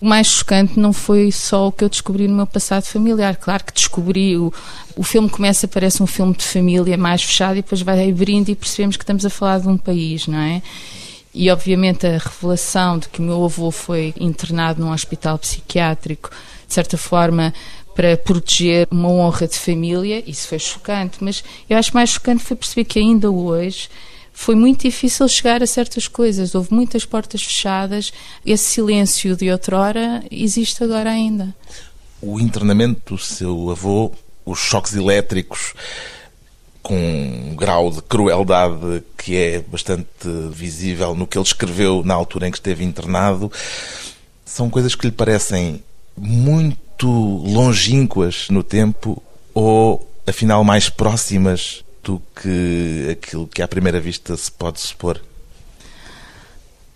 O 0.00 0.06
mais 0.06 0.26
chocante 0.26 0.80
não 0.80 0.92
foi 0.92 1.30
só 1.30 1.68
o 1.68 1.72
que 1.72 1.84
eu 1.84 1.88
descobri 1.88 2.26
no 2.26 2.34
meu 2.34 2.46
passado 2.46 2.84
familiar. 2.84 3.36
Claro 3.36 3.62
que 3.62 3.72
descobri. 3.72 4.36
O, 4.36 4.52
o 4.96 5.04
filme 5.04 5.28
começa, 5.28 5.68
parece 5.68 6.02
um 6.02 6.06
filme 6.06 6.34
de 6.34 6.44
família 6.44 6.96
mais 6.96 7.22
fechado 7.22 7.58
e 7.58 7.62
depois 7.62 7.82
vai 7.82 8.10
abrindo 8.10 8.48
e 8.48 8.56
percebemos 8.56 8.96
que 8.96 9.04
estamos 9.04 9.24
a 9.24 9.30
falar 9.30 9.60
de 9.60 9.68
um 9.68 9.76
país, 9.76 10.26
não 10.26 10.38
é? 10.38 10.62
E 11.32 11.50
obviamente 11.50 12.06
a 12.06 12.18
revelação 12.18 12.98
de 12.98 13.08
que 13.08 13.20
o 13.20 13.22
meu 13.22 13.44
avô 13.44 13.70
foi 13.70 14.12
internado 14.18 14.82
num 14.82 14.92
hospital 14.92 15.38
psiquiátrico, 15.38 16.30
de 16.66 16.74
certa 16.74 16.98
forma, 16.98 17.54
para 17.94 18.16
proteger 18.16 18.88
uma 18.90 19.08
honra 19.08 19.46
de 19.46 19.58
família, 19.58 20.22
isso 20.26 20.48
foi 20.48 20.58
chocante. 20.58 21.18
Mas 21.20 21.44
eu 21.68 21.76
acho 21.76 21.94
mais 21.94 22.10
chocante 22.10 22.42
foi 22.42 22.56
perceber 22.56 22.84
que 22.84 22.98
ainda 22.98 23.30
hoje 23.30 23.88
foi 24.32 24.54
muito 24.54 24.82
difícil 24.82 25.28
chegar 25.28 25.62
a 25.62 25.66
certas 25.66 26.08
coisas. 26.08 26.54
Houve 26.54 26.72
muitas 26.72 27.04
portas 27.04 27.42
fechadas. 27.42 28.12
Esse 28.44 28.64
silêncio 28.64 29.36
de 29.36 29.50
outrora 29.50 30.24
existe 30.30 30.82
agora 30.82 31.10
ainda. 31.10 31.54
O 32.22 32.40
internamento 32.40 33.14
do 33.14 33.20
seu 33.20 33.70
avô, 33.70 34.12
os 34.44 34.58
choques 34.58 34.94
elétricos, 34.94 35.74
com 36.82 36.96
um 36.96 37.54
grau 37.54 37.90
de 37.90 38.00
crueldade 38.02 39.02
que 39.16 39.36
é 39.36 39.60
bastante 39.60 40.08
visível 40.50 41.14
no 41.14 41.26
que 41.26 41.36
ele 41.36 41.44
escreveu 41.44 42.02
na 42.04 42.14
altura 42.14 42.48
em 42.48 42.50
que 42.50 42.58
esteve 42.58 42.84
internado, 42.84 43.50
são 44.44 44.70
coisas 44.70 44.94
que 44.94 45.06
lhe 45.06 45.12
parecem 45.12 45.82
muito 46.16 47.08
longínquas 47.08 48.48
no 48.50 48.62
tempo 48.62 49.22
ou, 49.54 50.08
afinal, 50.26 50.64
mais 50.64 50.88
próximas 50.88 51.84
do 52.02 52.20
que 52.40 53.08
aquilo 53.10 53.46
que 53.46 53.62
à 53.62 53.68
primeira 53.68 54.00
vista 54.00 54.36
se 54.36 54.50
pode 54.50 54.80
supor? 54.80 55.20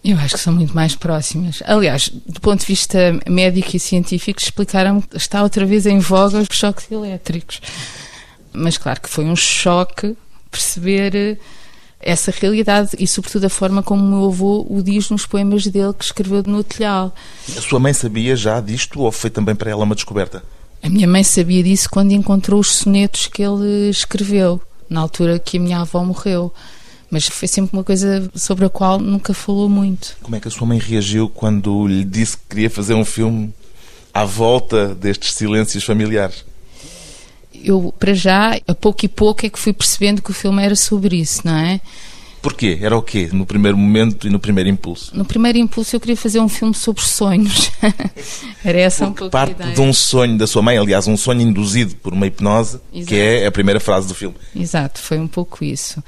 Eu 0.04 0.18
acho 0.18 0.34
que 0.34 0.40
são 0.40 0.52
muito 0.52 0.74
mais 0.74 0.94
próximas. 0.94 1.62
Aliás, 1.64 2.10
do 2.10 2.38
ponto 2.38 2.60
de 2.60 2.66
vista 2.66 3.18
médico 3.26 3.74
e 3.74 3.80
científico, 3.80 4.38
explicaram 4.38 5.00
que 5.00 5.16
está 5.16 5.42
outra 5.42 5.64
vez 5.64 5.86
em 5.86 5.98
voga 5.98 6.38
os 6.38 6.48
choques 6.50 6.90
elétricos. 6.90 7.60
Mas 8.54 8.78
claro 8.78 9.00
que 9.00 9.08
foi 9.08 9.24
um 9.24 9.36
choque 9.36 10.16
perceber 10.50 11.14
eh, 11.14 11.36
essa 12.00 12.30
realidade 12.30 12.90
e, 12.98 13.06
sobretudo, 13.06 13.44
a 13.46 13.50
forma 13.50 13.82
como 13.82 14.04
o 14.04 14.08
meu 14.08 14.28
avô 14.28 14.66
o 14.68 14.82
diz 14.82 15.10
nos 15.10 15.26
poemas 15.26 15.66
dele 15.66 15.92
que 15.94 16.04
escreveu 16.04 16.42
no 16.46 16.62
telhal. 16.62 17.14
A 17.56 17.60
sua 17.60 17.80
mãe 17.80 17.92
sabia 17.92 18.36
já 18.36 18.60
disto 18.60 19.00
ou 19.00 19.10
foi 19.10 19.30
também 19.30 19.54
para 19.54 19.70
ela 19.70 19.84
uma 19.84 19.94
descoberta? 19.94 20.42
A 20.82 20.88
minha 20.88 21.08
mãe 21.08 21.24
sabia 21.24 21.62
disso 21.62 21.88
quando 21.90 22.12
encontrou 22.12 22.60
os 22.60 22.72
sonetos 22.72 23.26
que 23.26 23.42
ele 23.42 23.88
escreveu 23.88 24.60
na 24.88 25.00
altura 25.00 25.38
que 25.38 25.56
a 25.56 25.60
minha 25.60 25.80
avó 25.80 26.04
morreu. 26.04 26.52
Mas 27.10 27.26
foi 27.26 27.48
sempre 27.48 27.76
uma 27.76 27.84
coisa 27.84 28.30
sobre 28.34 28.64
a 28.64 28.68
qual 28.68 28.98
nunca 28.98 29.32
falou 29.32 29.68
muito. 29.68 30.16
Como 30.22 30.36
é 30.36 30.40
que 30.40 30.48
a 30.48 30.50
sua 30.50 30.66
mãe 30.66 30.78
reagiu 30.78 31.28
quando 31.28 31.86
lhe 31.86 32.04
disse 32.04 32.36
que 32.36 32.42
queria 32.50 32.70
fazer 32.70 32.94
um 32.94 33.04
filme 33.04 33.52
à 34.12 34.24
volta 34.24 34.94
destes 34.94 35.32
silêncios 35.32 35.84
familiares? 35.84 36.44
Eu, 37.64 37.94
para 37.98 38.12
já, 38.12 38.58
a 38.68 38.74
pouco 38.74 39.04
e 39.04 39.08
pouco 39.08 39.46
é 39.46 39.48
que 39.48 39.58
fui 39.58 39.72
percebendo 39.72 40.20
que 40.20 40.30
o 40.30 40.34
filme 40.34 40.62
era 40.62 40.76
sobre 40.76 41.16
isso, 41.16 41.40
não 41.44 41.56
é? 41.56 41.80
Porquê? 42.44 42.78
Era 42.82 42.94
o 42.94 43.00
quê? 43.00 43.30
No 43.32 43.46
primeiro 43.46 43.74
momento 43.74 44.26
e 44.26 44.30
no 44.30 44.38
primeiro 44.38 44.68
impulso? 44.68 45.16
No 45.16 45.24
primeiro 45.24 45.56
impulso 45.56 45.96
eu 45.96 46.00
queria 46.00 46.14
fazer 46.16 46.40
um 46.40 46.48
filme 46.48 46.74
sobre 46.74 47.02
sonhos. 47.02 47.70
Era 48.62 48.80
essa 48.80 49.06
Porque 49.06 49.24
um 49.24 49.30
pouco 49.30 49.32
parte 49.32 49.74
de 49.74 49.80
um 49.80 49.94
sonho 49.94 50.36
da 50.36 50.46
sua 50.46 50.60
mãe, 50.60 50.76
aliás, 50.76 51.06
um 51.06 51.16
sonho 51.16 51.40
induzido 51.40 51.96
por 51.96 52.12
uma 52.12 52.26
hipnose, 52.26 52.80
Exato. 52.92 53.08
que 53.08 53.14
é 53.14 53.46
a 53.46 53.50
primeira 53.50 53.80
frase 53.80 54.06
do 54.08 54.14
filme. 54.14 54.36
Exato, 54.54 55.00
foi 55.00 55.18
um 55.18 55.26
pouco 55.26 55.64
isso. 55.64 56.04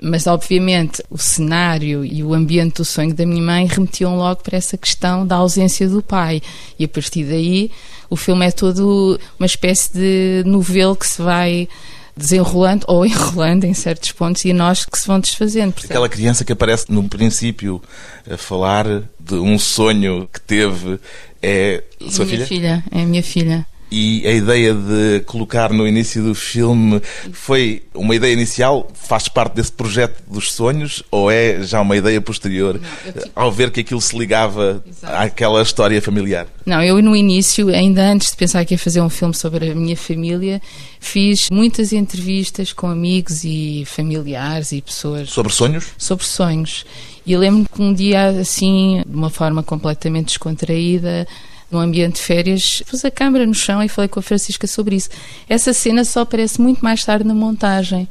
Mas, 0.00 0.26
obviamente, 0.26 1.02
o 1.10 1.18
cenário 1.18 2.04
e 2.04 2.22
o 2.22 2.32
ambiente 2.32 2.76
do 2.76 2.84
sonho 2.84 3.12
da 3.12 3.26
minha 3.26 3.42
mãe 3.42 3.66
remetiam 3.66 4.16
logo 4.16 4.42
para 4.42 4.56
essa 4.56 4.76
questão 4.76 5.26
da 5.26 5.36
ausência 5.36 5.88
do 5.88 6.00
pai. 6.00 6.40
E 6.78 6.84
a 6.84 6.88
partir 6.88 7.24
daí, 7.24 7.70
o 8.08 8.16
filme 8.16 8.46
é 8.46 8.50
todo 8.50 9.18
uma 9.38 9.46
espécie 9.46 9.92
de 9.92 10.42
novelo 10.48 10.94
que 10.94 11.06
se 11.06 11.20
vai 11.20 11.68
desenrolando 12.16 12.84
ou 12.88 13.06
enrolando 13.06 13.64
em 13.64 13.74
certos 13.74 14.12
pontos 14.12 14.44
e 14.44 14.52
nós 14.52 14.84
que 14.84 14.98
se 14.98 15.06
vão 15.06 15.20
desfazendo. 15.20 15.72
Percebe? 15.72 15.92
Aquela 15.92 16.08
criança 16.08 16.44
que 16.44 16.52
aparece 16.52 16.90
no 16.90 17.08
princípio 17.08 17.82
a 18.30 18.36
falar 18.36 18.86
de 19.18 19.34
um 19.34 19.58
sonho 19.58 20.28
que 20.32 20.40
teve 20.40 20.98
é 21.42 21.82
a 22.04 22.10
sua 22.10 22.24
é 22.24 22.26
minha 22.26 22.46
filha? 22.46 22.46
filha? 22.46 22.84
É 22.90 23.02
a 23.02 23.06
minha 23.06 23.22
filha. 23.22 23.66
E 23.90 24.26
a 24.26 24.32
ideia 24.32 24.74
de 24.74 25.20
colocar 25.24 25.72
no 25.72 25.86
início 25.86 26.22
do 26.22 26.34
filme 26.34 27.00
foi 27.32 27.82
uma 27.94 28.14
ideia 28.14 28.32
inicial? 28.32 28.90
Faz 28.92 29.28
parte 29.28 29.54
desse 29.54 29.72
projeto 29.72 30.22
dos 30.30 30.52
sonhos? 30.52 31.02
Ou 31.10 31.30
é 31.30 31.62
já 31.62 31.80
uma 31.80 31.96
ideia 31.96 32.20
posterior 32.20 32.78
Não, 32.78 33.22
ao 33.34 33.50
ver 33.50 33.70
que 33.70 33.80
aquilo 33.80 34.00
se 34.00 34.16
ligava 34.16 34.84
Exato. 34.86 35.14
àquela 35.14 35.62
história 35.62 36.02
familiar? 36.02 36.46
Não, 36.66 36.82
eu 36.82 37.00
no 37.02 37.16
início, 37.16 37.68
ainda 37.68 38.02
antes 38.02 38.30
de 38.30 38.36
pensar 38.36 38.64
que 38.64 38.74
ia 38.74 38.78
fazer 38.78 39.00
um 39.00 39.08
filme 39.08 39.34
sobre 39.34 39.70
a 39.70 39.74
minha 39.74 39.96
família, 39.96 40.60
fiz 41.00 41.48
muitas 41.50 41.92
entrevistas 41.92 42.74
com 42.74 42.88
amigos 42.88 43.42
e 43.42 43.84
familiares 43.86 44.72
e 44.72 44.82
pessoas. 44.82 45.30
Sobre 45.30 45.52
sonhos? 45.52 45.86
Sobre 45.96 46.26
sonhos. 46.26 46.84
E 47.24 47.32
eu 47.32 47.40
lembro 47.40 47.68
que 47.70 47.82
um 47.82 47.92
dia, 47.92 48.28
assim, 48.28 49.02
de 49.06 49.14
uma 49.14 49.30
forma 49.30 49.62
completamente 49.62 50.28
descontraída, 50.28 51.26
num 51.70 51.78
ambiente 51.78 52.16
de 52.16 52.22
férias, 52.22 52.82
pus 52.88 53.04
a 53.04 53.10
câmera 53.10 53.46
no 53.46 53.54
chão 53.54 53.82
e 53.82 53.88
falei 53.88 54.08
com 54.08 54.20
a 54.20 54.22
Francisca 54.22 54.66
sobre 54.66 54.96
isso. 54.96 55.10
Essa 55.48 55.72
cena 55.72 56.04
só 56.04 56.20
aparece 56.20 56.60
muito 56.60 56.82
mais 56.82 57.04
tarde 57.04 57.24
na 57.24 57.34
montagem. 57.34 58.08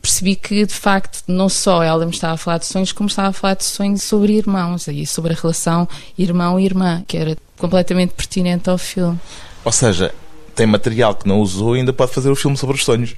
Percebi 0.00 0.34
que, 0.34 0.64
de 0.64 0.72
facto, 0.72 1.24
não 1.26 1.48
só 1.48 1.82
ela 1.82 2.06
me 2.06 2.12
estava 2.12 2.34
a 2.34 2.36
falar 2.36 2.58
de 2.58 2.66
sonhos, 2.66 2.92
como 2.92 3.08
estava 3.08 3.28
a 3.28 3.32
falar 3.32 3.54
de 3.54 3.64
sonhos 3.64 4.02
sobre 4.02 4.32
irmãos 4.32 4.88
e 4.88 5.04
sobre 5.04 5.32
a 5.32 5.36
relação 5.36 5.86
irmão-irmã, 6.16 7.04
que 7.06 7.18
era 7.18 7.36
completamente 7.58 8.14
pertinente 8.14 8.70
ao 8.70 8.78
filme. 8.78 9.20
Ou 9.62 9.72
seja, 9.72 10.14
tem 10.54 10.66
material 10.66 11.14
que 11.14 11.28
não 11.28 11.40
usou 11.40 11.76
e 11.76 11.80
ainda 11.80 11.92
pode 11.92 12.12
fazer 12.12 12.30
o 12.30 12.32
um 12.32 12.36
filme 12.36 12.56
sobre 12.56 12.76
os 12.76 12.84
sonhos. 12.84 13.14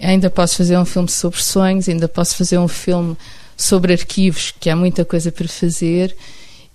Ainda 0.00 0.28
posso 0.28 0.56
fazer 0.56 0.76
um 0.76 0.84
filme 0.84 1.08
sobre 1.08 1.42
sonhos, 1.42 1.88
ainda 1.88 2.08
posso 2.08 2.36
fazer 2.36 2.58
um 2.58 2.68
filme 2.68 3.16
sobre 3.56 3.92
arquivos, 3.92 4.54
que 4.58 4.70
há 4.70 4.76
muita 4.76 5.04
coisa 5.04 5.30
para 5.30 5.48
fazer 5.48 6.16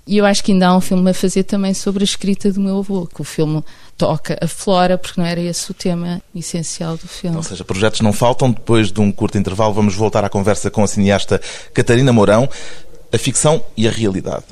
e 0.06 0.18
eu 0.18 0.26
acho 0.26 0.44
que 0.44 0.52
ainda 0.52 0.68
há 0.68 0.76
um 0.76 0.82
filme 0.82 1.10
a 1.10 1.14
fazer 1.14 1.44
também 1.44 1.74
sobre 1.74 2.04
a 2.04 2.06
escrita 2.06 2.52
do 2.52 2.60
meu 2.60 2.80
avô, 2.80 3.08
que 3.08 3.22
o 3.22 3.24
filme 3.24 3.64
toca 3.98 4.38
a 4.42 4.48
flora, 4.48 4.98
porque 4.98 5.20
não 5.20 5.28
era 5.28 5.40
esse 5.40 5.72
o 5.72 5.74
tema 5.74 6.22
essencial 6.36 6.98
do 6.98 7.08
filme. 7.08 7.38
Ou 7.38 7.44
seja, 7.44 7.64
projetos 7.64 8.02
não 8.02 8.12
faltam. 8.12 8.52
Depois 8.52 8.92
de 8.92 9.00
um 9.00 9.12
curto 9.12 9.38
intervalo, 9.38 9.74
vamos 9.74 9.96
voltar 9.96 10.26
à 10.26 10.30
conversa 10.30 10.70
com 10.70 10.84
a 10.84 10.88
cineasta 10.88 11.40
Catarina 11.74 12.12
Mourão, 12.12 12.50
a 13.14 13.18
ficção 13.18 13.64
e 13.78 13.88
a 13.88 13.92
realidade. 13.92 14.46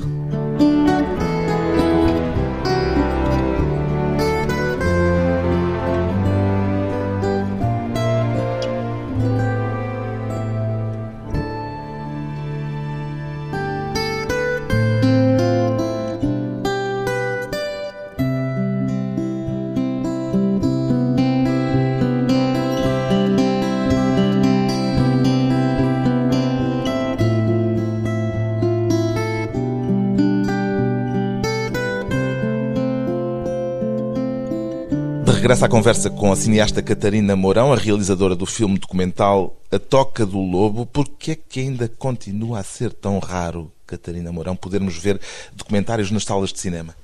Regressa 35.62 35.66
à 35.66 35.70
conversa 35.70 36.10
com 36.10 36.32
a 36.32 36.36
cineasta 36.36 36.82
Catarina 36.82 37.36
Mourão, 37.36 37.72
a 37.72 37.76
realizadora 37.76 38.36
do 38.36 38.46
filme 38.46 38.80
documental 38.80 39.56
A 39.72 39.78
Toca 39.78 40.26
do 40.26 40.40
Lobo. 40.40 40.86
Por 40.86 41.08
que 41.08 41.32
é 41.32 41.36
que 41.36 41.60
ainda 41.60 41.88
continua 41.88 42.60
a 42.60 42.64
ser 42.64 42.92
tão 42.92 43.20
raro, 43.20 43.72
Catarina 43.86 44.32
Mourão, 44.32 44.56
podermos 44.56 44.98
ver 44.98 45.20
documentários 45.54 46.10
nas 46.10 46.24
salas 46.24 46.52
de 46.52 46.60
cinema? 46.60 46.96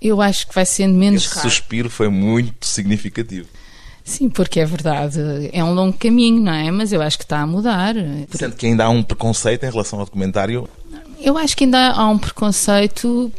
Eu 0.00 0.20
acho 0.22 0.46
que 0.46 0.54
vai 0.54 0.64
sendo 0.64 0.94
menos 0.94 1.24
Esse 1.24 1.34
raro. 1.34 1.50
suspiro 1.50 1.90
foi 1.90 2.08
muito 2.08 2.66
significativo. 2.66 3.48
Sim, 4.04 4.28
porque 4.28 4.60
é 4.60 4.64
verdade, 4.64 5.18
é 5.52 5.64
um 5.64 5.74
longo 5.74 5.98
caminho, 5.98 6.40
não 6.40 6.52
é? 6.52 6.70
Mas 6.70 6.92
eu 6.92 7.02
acho 7.02 7.18
que 7.18 7.24
está 7.24 7.40
a 7.40 7.46
mudar. 7.46 7.96
Sendo 8.30 8.54
que 8.54 8.66
ainda 8.66 8.84
há 8.84 8.88
um 8.88 9.02
preconceito 9.02 9.64
em 9.64 9.70
relação 9.70 9.98
ao 9.98 10.04
documentário? 10.04 10.68
Eu 11.20 11.36
acho 11.36 11.56
que 11.56 11.64
ainda 11.64 11.90
há 11.90 12.08
um 12.08 12.18
preconceito 12.18 13.32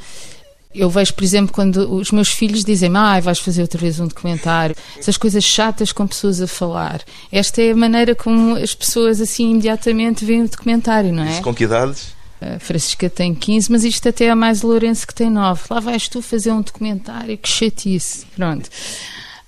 eu 0.73 0.89
vejo, 0.89 1.13
por 1.13 1.23
exemplo, 1.23 1.53
quando 1.53 1.91
os 1.93 2.11
meus 2.11 2.29
filhos 2.29 2.63
dizem 2.63 2.91
ah, 2.95 3.19
vais 3.19 3.39
fazer 3.39 3.61
outra 3.61 3.79
vez 3.79 3.99
um 3.99 4.07
documentário, 4.07 4.75
essas 4.97 5.17
coisas 5.17 5.43
chatas 5.43 5.91
com 5.91 6.05
pessoas 6.05 6.41
a 6.41 6.47
falar. 6.47 7.01
Esta 7.31 7.61
é 7.61 7.71
a 7.71 7.75
maneira 7.75 8.13
como 8.13 8.55
as 8.55 8.75
pessoas 8.75 9.19
assim 9.19 9.51
imediatamente 9.51 10.23
veem 10.23 10.43
o 10.43 10.47
documentário, 10.47 11.11
não 11.11 11.23
é? 11.23 11.31
Isso 11.31 11.41
com 11.41 11.53
que 11.53 11.63
idades? 11.63 12.15
A 12.39 12.59
Francisca 12.59 13.09
tem 13.09 13.33
15, 13.33 13.71
mas 13.71 13.83
isto 13.83 14.07
até 14.07 14.25
é 14.25 14.35
mais 14.35 14.61
Lourenço 14.61 15.07
que 15.07 15.15
tem 15.15 15.29
9. 15.29 15.63
Lá 15.69 15.79
vais 15.79 16.07
tu 16.07 16.21
fazer 16.21 16.51
um 16.51 16.61
documentário, 16.61 17.37
que 17.37 17.49
chatice. 17.49 18.25
Pronto. 18.35 18.69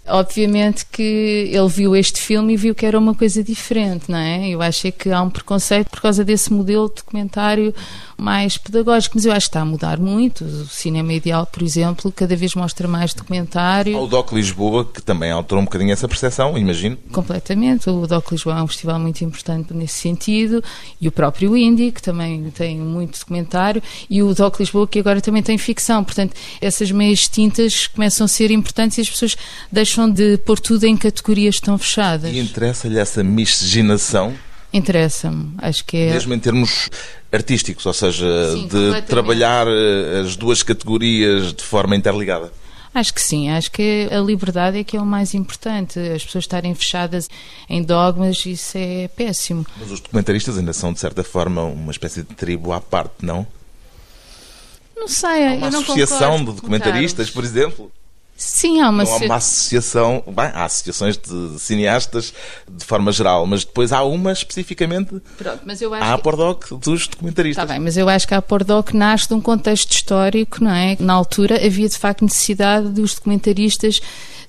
Obviamente 0.08 0.88
que 0.92 1.52
ele 1.54 1.68
viu 1.68 1.96
este 1.96 2.20
filme 2.20 2.54
e 2.54 2.58
viu 2.58 2.74
que 2.74 2.84
era 2.84 2.98
uma 2.98 3.14
coisa 3.14 3.44
diferente, 3.44 4.10
não 4.10 4.18
é? 4.18 4.50
Eu 4.50 4.60
acho 4.60 4.92
que 4.92 5.12
há 5.12 5.22
um 5.22 5.30
preconceito 5.30 5.90
por 5.92 6.02
causa 6.02 6.26
desse 6.26 6.52
modelo 6.52 6.90
de 6.90 6.96
documentário 6.96 7.76
mais 8.20 8.58
pedagógico, 8.58 9.16
mas 9.16 9.26
eu 9.26 9.32
acho 9.32 9.48
que 9.48 9.50
está 9.50 9.62
a 9.62 9.66
mudar 9.66 9.98
muito. 9.98 10.44
O 10.44 10.68
cinema 10.68 11.14
ideal, 11.14 11.46
por 11.46 11.64
exemplo, 11.64 12.12
cada 12.12 12.36
vez 12.36 12.54
mostra 12.56 12.88
mais 12.88 13.14
documentário. 13.14 13.98
O 13.98 14.08
DOC 14.08 14.34
Lisboa, 14.34 14.86
que 14.86 15.02
também 15.02 15.32
alterou 15.32 15.62
um 15.62 15.66
bocadinho 15.66 15.92
essa 15.92 16.08
percepção, 16.08 16.58
imagino. 16.58 16.98
Completamente. 17.12 17.90
O 17.90 18.06
DOC 18.06 18.32
Lisboa 18.32 18.60
é 18.60 18.62
um 18.62 18.68
festival 18.68 19.00
muito 19.00 19.24
importante 19.24 19.74
nesse 19.74 20.00
sentido 20.00 20.64
e 21.00 21.08
o 21.08 21.12
próprio 21.12 21.56
Indie, 21.56 21.92
que 21.92 22.02
também 22.02 22.50
tem 22.52 22.78
muito 22.78 23.20
documentário, 23.20 23.82
e 24.10 24.22
o 24.22 24.34
DOC 24.34 24.60
Lisboa, 24.60 24.88
que 24.88 25.00
agora 25.00 25.22
também 25.22 25.42
tem 25.42 25.58
ficção. 25.58 26.04
Portanto, 26.04 26.34
essas 26.62 26.92
meias 26.92 27.28
tintas 27.28 27.88
começam 27.88 28.26
a 28.26 28.28
ser 28.28 28.52
importantes 28.52 28.98
e 28.98 29.02
as 29.02 29.10
pessoas 29.10 29.38
deixam 29.72 30.10
de 30.10 30.38
pôr 30.40 30.60
tudo 30.60 30.84
em 30.86 30.98
categorias 30.98 31.60
tão 31.60 31.78
fechadas. 31.78 32.34
E 32.34 32.40
interessa-lhe 32.40 33.00
essa 33.00 33.24
miscigenação? 33.24 34.34
Interessa-me, 34.72 35.54
acho 35.58 35.84
que 35.84 35.98
é. 35.98 36.14
Mesmo 36.14 36.34
em 36.34 36.40
termos 36.40 36.90
artísticos, 37.32 37.86
ou 37.86 37.94
seja, 37.94 38.52
sim, 38.54 38.68
de 38.68 39.02
trabalhar 39.04 39.68
eh, 39.68 40.22
as 40.22 40.36
duas 40.36 40.62
categorias 40.62 41.54
de 41.54 41.64
forma 41.64 41.96
interligada. 41.96 42.52
Acho 42.94 43.14
que 43.14 43.22
sim, 43.22 43.50
acho 43.50 43.72
que 43.72 44.08
a 44.12 44.20
liberdade 44.20 44.80
é 44.80 44.84
que 44.84 44.98
é 44.98 45.02
o 45.02 45.06
mais 45.06 45.34
importante. 45.34 46.00
As 46.00 46.24
pessoas 46.26 46.44
estarem 46.44 46.74
fechadas 46.74 47.30
em 47.70 47.84
dogmas, 47.84 48.46
isso 48.46 48.78
é 48.78 49.08
péssimo. 49.08 49.66
Mas 49.80 49.92
os 49.92 50.00
documentaristas 50.00 50.58
ainda 50.58 50.74
são, 50.74 50.92
de 50.92 51.00
certa 51.00 51.24
forma, 51.24 51.64
uma 51.64 51.92
espécie 51.92 52.24
de 52.24 52.34
tribo 52.34 52.72
à 52.72 52.82
parte, 52.82 53.24
não? 53.24 53.46
Não 54.96 55.08
sei, 55.08 55.48
Há 55.48 55.54
uma 55.54 55.68
eu 55.68 55.72
não 55.72 55.82
associação 55.82 56.40
de 56.40 56.52
documentaristas, 56.52 57.30
por 57.30 57.44
exemplo. 57.44 57.92
Sim, 58.39 58.79
há 58.79 58.89
uma, 58.89 59.03
não 59.03 59.13
há 59.13 59.17
uma 59.17 59.36
associação. 59.36 60.24
Bem, 60.25 60.46
há 60.46 60.63
associações 60.63 61.17
de 61.17 61.60
cineastas 61.60 62.34
de 62.72 62.86
forma 62.86 63.12
geral, 63.12 63.46
mas 63.46 63.65
depois 63.65 63.91
há 63.91 64.01
uma 64.01 64.31
especificamente. 64.31 65.22
Pronto, 65.38 65.60
mas 65.65 65.81
eu 65.81 65.93
acho 65.93 66.05
há 66.05 66.13
a 66.13 66.17
Pordoc 66.17 66.72
dos 66.72 67.10
documentaristas. 67.10 67.62
Está 67.62 67.74
bem, 67.74 67.84
mas 67.84 67.98
eu 67.98 68.08
acho 68.08 68.25
que 68.25 68.34
a 68.34 68.41
Pordoc 68.41 68.93
nasce 68.93 69.27
de 69.27 69.34
um 69.34 69.41
contexto 69.41 69.91
histórico, 69.91 70.63
não 70.63 70.72
é? 70.72 70.96
Na 71.01 71.15
altura 71.15 71.55
havia 71.55 71.89
de 71.89 71.98
facto 71.98 72.24
necessidade 72.24 72.88
dos 72.88 73.13
documentaristas 73.13 74.00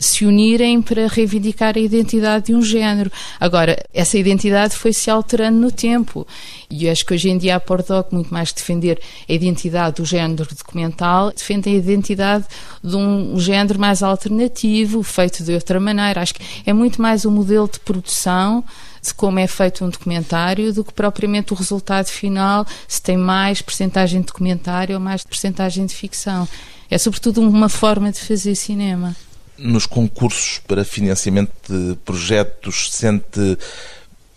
se 0.01 0.25
unirem 0.25 0.81
para 0.81 1.07
reivindicar 1.07 1.77
a 1.77 1.81
identidade 1.81 2.47
de 2.47 2.55
um 2.55 2.63
género. 2.63 3.13
Agora, 3.39 3.77
essa 3.93 4.17
identidade 4.17 4.75
foi 4.75 4.95
se 4.95 5.11
alterando 5.11 5.59
no 5.59 5.71
tempo. 5.71 6.27
E 6.71 6.89
acho 6.89 7.05
que 7.05 7.13
hoje 7.13 7.29
em 7.29 7.37
dia 7.37 7.57
a 7.57 7.61
Pordoc, 7.61 8.11
muito 8.11 8.33
mais 8.33 8.51
que 8.51 8.61
defender 8.61 8.99
a 9.29 9.33
identidade 9.33 9.97
do 9.97 10.05
género 10.07 10.49
documental, 10.57 11.31
defende 11.31 11.69
a 11.69 11.73
identidade 11.73 12.47
de 12.83 12.97
um 12.97 13.39
género 13.39 13.79
mais 13.79 14.03
alternativo, 14.03 15.03
feito 15.03 15.45
de 15.45 15.53
outra 15.53 15.79
maneira. 15.79 16.23
Acho 16.23 16.35
que 16.35 16.43
é 16.65 16.73
muito 16.73 17.01
mais 17.03 17.27
o 17.27 17.31
modelo 17.31 17.69
de 17.71 17.79
produção 17.81 18.65
de 19.03 19.15
como 19.15 19.39
é 19.39 19.47
feito 19.47 19.85
um 19.85 19.89
documentário 19.89 20.73
do 20.73 20.85
que 20.85 20.93
propriamente 20.93 21.53
o 21.53 21.57
resultado 21.57 22.07
final, 22.07 22.67
se 22.87 23.01
tem 23.01 23.17
mais 23.17 23.63
percentagem 23.63 24.21
de 24.21 24.27
documentário 24.27 24.95
ou 24.95 25.01
mais 25.01 25.25
percentagem 25.25 25.87
de 25.87 25.95
ficção. 25.95 26.49
É 26.91 26.99
sobretudo 26.99 27.41
uma 27.41 27.69
forma 27.69 28.11
de 28.11 28.21
fazer 28.21 28.55
cinema 28.55 29.15
nos 29.61 29.87
concursos 29.87 30.61
para 30.67 30.85
financiamento 30.85 31.53
de 31.69 31.95
projetos 31.97 32.89
sente 32.91 33.59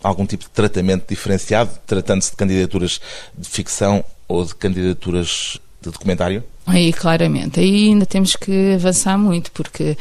algum 0.02 0.26
tipo 0.26 0.44
de 0.44 0.50
tratamento 0.50 1.08
diferenciado, 1.08 1.70
tratando-se 1.86 2.30
de 2.30 2.36
candidaturas 2.36 3.00
de 3.36 3.48
ficção 3.48 4.04
ou 4.28 4.44
de 4.44 4.54
candidaturas 4.54 5.58
de 5.80 5.90
documentário? 5.90 6.44
Aí, 6.66 6.92
claramente. 6.92 7.58
Aí 7.58 7.88
ainda 7.88 8.06
temos 8.06 8.36
que 8.36 8.74
avançar 8.74 9.18
muito, 9.18 9.50
porque 9.52 9.96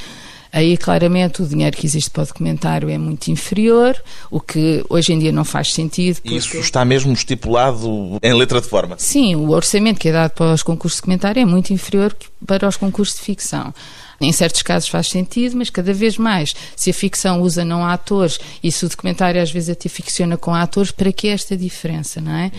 aí 0.52 0.78
claramente 0.78 1.42
o 1.42 1.48
dinheiro 1.48 1.76
que 1.76 1.86
existe 1.86 2.12
para 2.12 2.24
o 2.24 2.26
documentário 2.28 2.90
é 2.90 2.98
muito 2.98 3.30
inferior, 3.30 3.96
o 4.30 4.40
que 4.40 4.86
hoje 4.90 5.14
em 5.14 5.20
dia 5.20 5.32
não 5.32 5.44
faz 5.44 5.74
sentido. 5.74 6.22
Porque... 6.22 6.36
Isso 6.36 6.58
está 6.58 6.86
mesmo 6.86 7.12
estipulado 7.14 8.20
em 8.22 8.34
letra 8.34 8.62
de 8.62 8.68
forma? 8.68 8.96
Sim, 9.00 9.36
o 9.36 9.50
orçamento 9.52 10.00
que 10.00 10.10
é 10.10 10.12
dado 10.12 10.32
para 10.32 10.54
os 10.54 10.64
concursos 10.64 10.98
de 10.98 11.02
documentário 11.02 11.42
é 11.42 11.46
muito 11.46 11.72
inferior 11.72 12.16
para 12.46 12.68
os 12.68 12.78
concursos 12.78 13.18
de 13.18 13.24
ficção. 13.24 13.74
Em 14.22 14.32
certos 14.32 14.62
casos 14.62 14.90
faz 14.90 15.08
sentido, 15.08 15.58
mas 15.58 15.70
cada 15.70 15.94
vez 15.94 16.18
mais, 16.18 16.56
se 16.76 16.90
a 16.90 16.94
ficção 16.94 17.42
usa 17.42 17.66
não 17.66 17.86
atores 17.86 18.40
e 18.64 18.72
se 18.72 18.86
o 18.86 18.90
documentário 18.90 19.42
às 19.42 19.52
vezes 19.52 19.70
até 19.70 19.90
ficciona 19.90 20.38
com 20.38 20.54
atores, 20.54 20.92
para 20.92 21.12
que 21.12 21.28
esta 21.28 21.58
diferença, 21.58 22.22
não 22.22 22.34
é? 22.34 22.52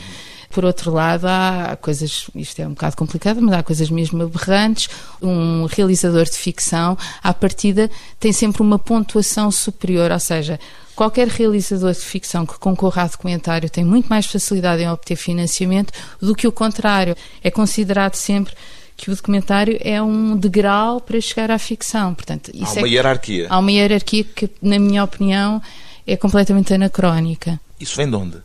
Por 0.55 0.65
outro 0.65 0.93
lado, 0.93 1.27
há 1.27 1.77
coisas, 1.83 2.31
isto 2.33 2.63
é 2.63 2.67
um 2.67 2.75
bocado 2.75 2.97
complicado, 2.97 3.43
mas 3.43 3.55
há 3.55 3.63
coisas 3.65 3.91
mesmo 3.91 4.23
aberrantes. 4.23 4.89
Um 5.21 5.67
realizador 5.67 6.27
de 6.27 6.37
ficção, 6.37 6.97
à 7.21 7.35
partida, 7.35 7.91
tem 8.21 8.33
sempre 8.33 8.63
uma 8.63 8.79
pontuação 8.79 9.51
superior, 9.51 10.13
ou 10.13 10.21
seja, 10.21 10.61
qualquer 10.95 11.27
realizador 11.27 11.93
de 11.93 11.99
ficção 11.99 12.47
que 12.47 12.57
concorra 12.57 13.03
a 13.03 13.07
documentário 13.09 13.69
tem 13.69 13.85
muito 13.85 14.07
mais 14.07 14.27
facilidade 14.27 14.81
em 14.81 14.89
obter 14.89 15.17
financiamento 15.17 15.93
do 16.21 16.37
que 16.37 16.47
o 16.47 16.53
contrário. 16.53 17.17
É 17.43 17.51
considerado 17.51 18.15
sempre 18.15 18.55
que 18.97 19.11
o 19.11 19.17
documentário 19.17 19.79
é 19.81 20.01
um 20.01 20.37
degrau 20.37 21.01
para 21.01 21.21
chegar 21.21 21.51
à 21.51 21.59
ficção. 21.59 22.15
Portanto, 22.15 22.53
há 22.55 22.73
uma 22.73 22.87
é, 22.87 22.91
hierarquia. 22.91 23.47
Há 23.51 23.59
uma 23.59 23.73
hierarquia 23.73 24.25
que, 24.25 24.49
na 24.63 24.79
minha 24.79 25.03
opinião, 25.03 25.61
é 26.07 26.17
completamente 26.17 26.73
anacrónica. 26.73 27.61
Isso 27.81 27.97
vem 27.97 28.09
de 28.09 28.17
onde? 28.17 28.37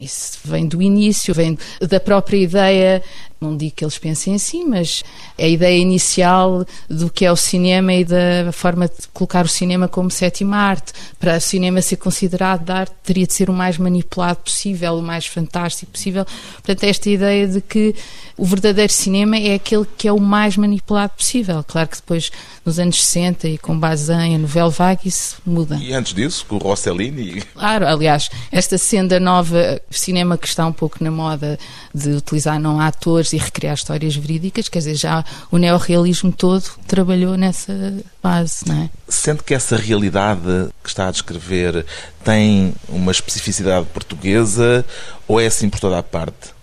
Isso 0.00 0.38
vem 0.44 0.66
do 0.66 0.80
início, 0.80 1.34
vem 1.34 1.58
da 1.80 2.00
própria 2.00 2.38
ideia 2.38 3.02
não 3.40 3.56
digo 3.56 3.74
que 3.74 3.84
eles 3.84 3.96
pensem 3.96 4.34
assim, 4.34 4.64
mas 4.64 5.02
a 5.38 5.46
ideia 5.46 5.78
inicial 5.78 6.64
do 6.88 7.08
que 7.08 7.24
é 7.24 7.32
o 7.32 7.36
cinema 7.36 7.94
e 7.94 8.04
da 8.04 8.52
forma 8.52 8.86
de 8.86 9.08
colocar 9.14 9.44
o 9.44 9.48
cinema 9.48 9.88
como 9.88 10.10
sétima 10.10 10.56
arte. 10.56 10.92
Para 11.18 11.38
o 11.38 11.40
cinema 11.40 11.80
ser 11.80 11.96
considerado 11.96 12.64
de 12.64 12.72
arte, 12.72 12.94
teria 13.02 13.26
de 13.26 13.32
ser 13.32 13.48
o 13.48 13.52
mais 13.52 13.78
manipulado 13.78 14.40
possível, 14.40 14.98
o 14.98 15.02
mais 15.02 15.26
fantástico 15.26 15.92
possível. 15.92 16.26
Portanto, 16.54 16.84
esta 16.84 17.08
ideia 17.08 17.46
de 17.46 17.60
que 17.60 17.94
o 18.36 18.44
verdadeiro 18.44 18.92
cinema 18.92 19.38
é 19.38 19.54
aquele 19.54 19.86
que 19.96 20.06
é 20.06 20.12
o 20.12 20.20
mais 20.20 20.56
manipulado 20.56 21.12
possível. 21.16 21.64
Claro 21.66 21.88
que 21.88 21.96
depois, 21.96 22.30
nos 22.64 22.78
anos 22.78 23.02
60 23.04 23.48
e 23.48 23.58
com 23.58 23.74
em 23.74 24.34
a 24.34 24.38
novela 24.38 24.70
vague, 24.70 25.08
isso 25.08 25.38
muda. 25.46 25.76
E 25.76 25.92
antes 25.92 26.12
disso, 26.14 26.44
com 26.46 26.56
o 26.56 26.58
Rossellini? 26.58 27.42
Claro, 27.54 27.86
aliás, 27.86 28.28
esta 28.52 28.76
senda 28.76 29.18
nova 29.18 29.80
cinema 29.90 30.36
que 30.36 30.46
está 30.46 30.66
um 30.66 30.72
pouco 30.72 31.02
na 31.02 31.10
moda 31.10 31.58
de 31.94 32.10
utilizar 32.10 32.58
não 32.60 32.80
atores 32.80 33.29
e 33.32 33.38
recriar 33.38 33.74
histórias 33.74 34.14
verídicas, 34.16 34.68
quer 34.68 34.78
dizer, 34.80 34.94
já 34.94 35.24
o 35.50 35.58
neorrealismo 35.58 36.32
todo 36.32 36.64
trabalhou 36.86 37.36
nessa 37.36 38.02
base, 38.22 38.66
não 38.66 38.82
é? 38.82 38.90
Sente 39.08 39.42
que 39.42 39.54
essa 39.54 39.76
realidade 39.76 40.68
que 40.82 40.88
está 40.88 41.08
a 41.08 41.10
descrever 41.10 41.84
tem 42.24 42.74
uma 42.88 43.12
especificidade 43.12 43.86
portuguesa 43.86 44.84
ou 45.26 45.40
é 45.40 45.46
assim 45.46 45.68
por 45.68 45.80
toda 45.80 45.98
a 45.98 46.02
parte? 46.02 46.60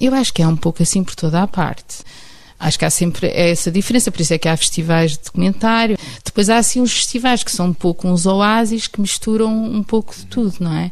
eu 0.00 0.14
acho 0.14 0.32
que 0.32 0.42
é 0.42 0.46
um 0.46 0.56
pouco 0.56 0.82
assim 0.82 1.02
por 1.02 1.14
toda 1.14 1.42
a 1.42 1.46
parte. 1.46 1.98
Acho 2.58 2.78
que 2.78 2.84
há 2.84 2.90
sempre 2.90 3.28
essa 3.28 3.70
diferença, 3.70 4.10
por 4.10 4.20
isso 4.20 4.32
é 4.32 4.38
que 4.38 4.48
há 4.48 4.56
festivais 4.56 5.12
de 5.12 5.18
documentário. 5.24 5.98
Depois 6.24 6.48
há 6.48 6.56
assim 6.56 6.80
uns 6.80 6.92
festivais 6.92 7.44
que 7.44 7.52
são 7.52 7.66
um 7.66 7.74
pouco 7.74 8.08
uns 8.08 8.24
oásis 8.24 8.86
que 8.86 9.00
misturam 9.00 9.52
um 9.52 9.82
pouco 9.82 10.14
de 10.14 10.24
tudo, 10.26 10.56
não 10.60 10.72
é? 10.72 10.90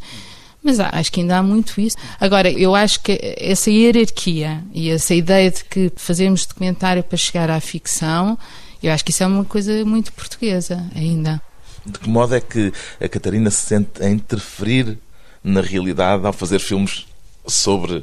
Mas 0.65 0.81
acho 0.81 1.13
que 1.13 1.21
ainda 1.21 1.37
há 1.37 1.43
muito 1.43 1.79
isso. 1.79 1.95
Agora, 2.19 2.51
eu 2.51 2.75
acho 2.75 3.01
que 3.01 3.37
essa 3.39 3.71
hierarquia 3.71 4.65
e 4.73 4.89
essa 4.89 5.15
ideia 5.15 5.51
de 5.51 5.63
que 5.63 5.93
fazemos 5.95 6.47
documentário 6.47 7.05
para 7.05 7.19
chegar 7.19 7.51
à 7.51 7.61
ficção, 7.61 8.39
eu 8.83 8.91
acho 8.91 9.05
que 9.05 9.11
isso 9.11 9.23
é 9.23 9.27
uma 9.27 9.45
coisa 9.45 9.85
muito 9.85 10.11
portuguesa 10.15 10.83
ainda. 10.97 11.41
De 11.85 11.99
que 11.99 12.09
modo 12.09 12.35
é 12.35 12.41
que 12.41 12.73
a 12.99 13.07
Catarina 13.07 13.51
se 13.51 13.67
sente 13.67 14.03
a 14.03 14.09
interferir 14.09 14.99
na 15.43 15.61
realidade 15.61 16.25
ao 16.27 16.33
fazer 16.33 16.59
filmes 16.59 17.07
sobre 17.47 18.03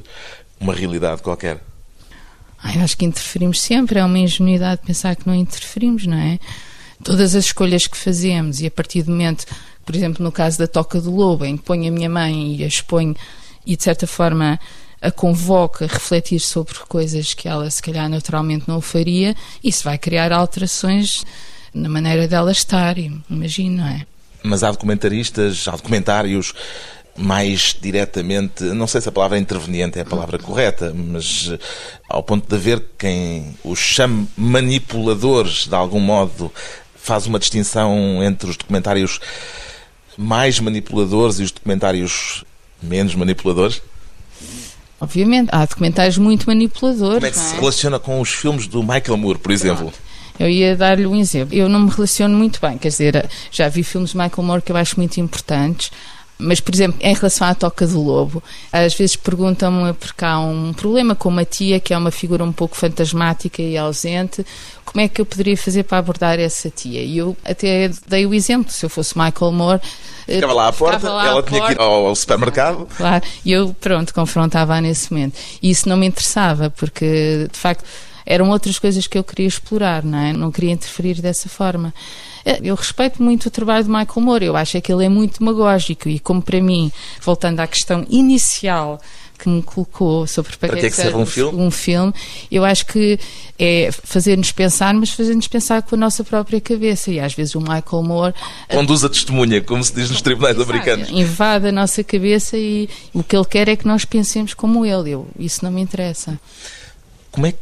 uma 0.59 0.75
realidade 0.75 1.23
qualquer? 1.23 1.59
Eu 2.75 2.81
acho 2.83 2.95
que 2.95 3.05
interferimos 3.05 3.59
sempre. 3.59 3.97
É 3.97 4.05
uma 4.05 4.19
ingenuidade 4.19 4.81
pensar 4.85 5.15
que 5.15 5.25
não 5.25 5.33
interferimos, 5.33 6.05
não 6.05 6.17
é? 6.17 6.37
Todas 7.03 7.33
as 7.33 7.45
escolhas 7.45 7.87
que 7.87 7.97
fazemos 7.97 8.61
e 8.61 8.67
a 8.67 8.71
partir 8.71 9.01
do 9.01 9.09
momento 9.09 9.47
por 9.85 9.95
exemplo, 9.95 10.23
no 10.23 10.31
caso 10.31 10.57
da 10.57 10.67
Toca 10.67 10.99
do 10.99 11.13
Lobo, 11.13 11.45
em 11.45 11.57
que 11.57 11.63
ponho 11.63 11.87
a 11.87 11.91
minha 11.91 12.09
mãe 12.09 12.55
e 12.55 12.63
a 12.63 12.67
exponho 12.67 13.15
e, 13.65 13.75
de 13.75 13.83
certa 13.83 14.07
forma, 14.07 14.59
a 15.01 15.11
convoca 15.11 15.85
a 15.85 15.87
refletir 15.87 16.39
sobre 16.39 16.75
coisas 16.87 17.33
que 17.33 17.47
ela, 17.47 17.69
se 17.69 17.81
calhar, 17.81 18.07
naturalmente 18.07 18.65
não 18.67 18.79
faria, 18.79 19.35
isso 19.63 19.83
vai 19.83 19.97
criar 19.97 20.31
alterações 20.31 21.23
na 21.73 21.89
maneira 21.89 22.27
dela 22.27 22.51
estar, 22.51 22.95
imagino, 22.97 23.77
não 23.77 23.87
é? 23.87 24.05
Mas 24.43 24.63
há 24.63 24.71
documentaristas, 24.71 25.67
há 25.67 25.71
documentários 25.71 26.53
mais 27.15 27.75
diretamente, 27.79 28.63
não 28.63 28.87
sei 28.87 29.01
se 29.01 29.09
a 29.09 29.11
palavra 29.11 29.37
interveniente 29.37 29.99
é 29.99 30.01
a 30.01 30.05
palavra 30.05 30.39
correta, 30.39 30.93
mas 30.95 31.49
eh, 31.51 31.59
ao 32.09 32.23
ponto 32.23 32.47
de 32.47 32.55
haver 32.55 32.83
quem 32.97 33.55
os 33.63 33.79
chame 33.79 34.27
manipuladores, 34.37 35.67
de 35.67 35.75
algum 35.75 35.99
modo, 35.99 36.51
faz 36.95 37.25
uma 37.25 37.37
distinção 37.37 38.23
entre 38.23 38.49
os 38.49 38.55
documentários 38.55 39.19
mais 40.17 40.59
manipuladores 40.59 41.39
e 41.39 41.43
os 41.43 41.51
documentários 41.51 42.43
menos 42.81 43.15
manipuladores? 43.15 43.81
Obviamente, 44.99 45.49
há 45.51 45.65
documentários 45.65 46.17
muito 46.17 46.45
manipuladores. 46.45 47.15
Como 47.15 47.25
é 47.25 47.31
que 47.31 47.37
se 47.37 47.55
é? 47.55 47.59
relaciona 47.59 47.99
com 47.99 48.21
os 48.21 48.29
filmes 48.29 48.67
do 48.67 48.83
Michael 48.83 49.17
Moore, 49.17 49.39
por 49.39 49.51
exemplo? 49.51 49.91
Eu 50.39 50.49
ia 50.49 50.75
dar-lhe 50.75 51.05
um 51.05 51.15
exemplo. 51.15 51.55
Eu 51.55 51.67
não 51.67 51.81
me 51.81 51.89
relaciono 51.89 52.37
muito 52.37 52.59
bem, 52.61 52.77
quer 52.77 52.89
dizer, 52.89 53.29
já 53.51 53.67
vi 53.67 53.83
filmes 53.83 54.11
de 54.11 54.17
Michael 54.17 54.43
Moore 54.43 54.61
que 54.61 54.71
eu 54.71 54.77
acho 54.77 54.97
muito 54.97 55.19
importantes. 55.19 55.91
Mas, 56.41 56.59
por 56.59 56.73
exemplo, 56.73 56.99
em 57.01 57.13
relação 57.13 57.47
à 57.47 57.53
Toca 57.53 57.85
do 57.85 58.01
Lobo, 58.01 58.43
às 58.71 58.93
vezes 58.93 59.15
perguntam-me 59.15 59.93
porque 59.93 60.25
há 60.25 60.39
um 60.39 60.73
problema 60.73 61.15
com 61.15 61.29
uma 61.29 61.45
tia 61.45 61.79
que 61.79 61.93
é 61.93 61.97
uma 61.97 62.11
figura 62.11 62.43
um 62.43 62.51
pouco 62.51 62.75
fantasmática 62.75 63.61
e 63.61 63.77
ausente, 63.77 64.45
como 64.83 65.01
é 65.01 65.07
que 65.07 65.21
eu 65.21 65.25
poderia 65.25 65.55
fazer 65.55 65.83
para 65.83 65.99
abordar 65.99 66.39
essa 66.39 66.69
tia? 66.69 67.01
E 67.01 67.17
eu 67.17 67.37
até 67.45 67.89
dei 68.07 68.25
o 68.25 68.33
exemplo, 68.33 68.71
se 68.71 68.85
eu 68.85 68.89
fosse 68.89 69.17
Michael 69.17 69.51
Moore... 69.51 69.81
Eh, 70.27 70.35
ficava 70.35 70.53
lá 70.53 70.67
à 70.67 70.73
porta, 70.73 71.07
ela 71.07 71.43
tinha 71.43 71.59
porta, 71.59 71.75
que 71.75 71.81
ir 71.81 71.83
ao, 71.83 72.15
supermercado. 72.15 72.87
Claro, 72.97 73.23
e 73.45 73.51
eu, 73.51 73.75
pronto, 73.79 74.13
confrontava 74.13 74.81
nesse 74.81 75.13
momento. 75.13 75.37
E 75.61 75.69
isso 75.69 75.87
não 75.87 75.95
me 75.95 76.07
interessava, 76.07 76.69
porque, 76.69 77.47
de 77.51 77.57
facto 77.57 77.85
eram 78.25 78.49
outras 78.49 78.79
coisas 78.79 79.07
que 79.07 79.17
eu 79.17 79.23
queria 79.23 79.47
explorar, 79.47 80.03
não 80.03 80.17
é? 80.17 80.33
Não 80.33 80.51
queria 80.51 80.71
interferir 80.71 81.21
dessa 81.21 81.49
forma. 81.49 81.93
Eh, 82.45 82.59
eu 82.63 82.75
respeito 82.75 83.21
muito 83.21 83.47
o 83.47 83.51
trabalho 83.51 83.83
de 83.83 83.89
Michael 83.89 84.21
Moore, 84.21 84.45
eu 84.45 84.55
acho 84.55 84.81
que 84.81 84.91
ele 84.91 85.05
é 85.05 85.09
muito 85.09 85.39
demagógico 85.39 86.09
e 86.09 86.19
como 86.19 86.41
para 86.41 86.61
mim, 86.61 86.91
voltando 87.21 87.59
à 87.59 87.67
questão 87.67 88.05
inicial 88.09 88.99
que 89.41 89.49
me 89.49 89.63
colocou 89.63 90.27
sobre 90.27 90.55
para, 90.55 90.69
para 90.69 90.79
que, 90.79 90.85
é 90.85 90.89
que 90.89 90.95
serve 90.95 91.17
um 91.17 91.25
filme? 91.25 91.59
um 91.59 91.71
filme, 91.71 92.13
eu 92.51 92.63
acho 92.63 92.85
que 92.85 93.19
é 93.57 93.89
fazer-nos 93.91 94.51
pensar, 94.51 94.93
mas 94.93 95.09
fazer-nos 95.09 95.47
pensar 95.47 95.81
com 95.81 95.95
a 95.95 95.97
nossa 95.97 96.23
própria 96.23 96.61
cabeça. 96.61 97.09
E 97.09 97.19
às 97.19 97.33
vezes 97.33 97.55
o 97.55 97.59
Michael 97.59 98.03
Moore. 98.03 98.35
Eh, 98.69 98.75
Conduz 98.75 99.03
a 99.03 99.09
testemunha, 99.09 99.61
como 99.61 99.83
se 99.83 99.93
diz 99.93 100.11
nos 100.11 100.21
tribunais 100.21 100.59
americanos. 100.59 101.09
Invade 101.09 101.67
a 101.67 101.71
nossa 101.71 102.03
cabeça 102.03 102.55
e 102.55 102.87
o 103.13 103.23
que 103.23 103.35
ele 103.35 103.45
quer 103.45 103.67
é 103.67 103.75
que 103.75 103.87
nós 103.87 104.05
pensemos 104.05 104.53
como 104.53 104.85
ele. 104.85 105.11
Eu, 105.11 105.27
isso 105.39 105.65
não 105.65 105.71
me 105.71 105.81
interessa. 105.81 106.39
Como 107.31 107.47
é 107.47 107.51
que 107.51 107.57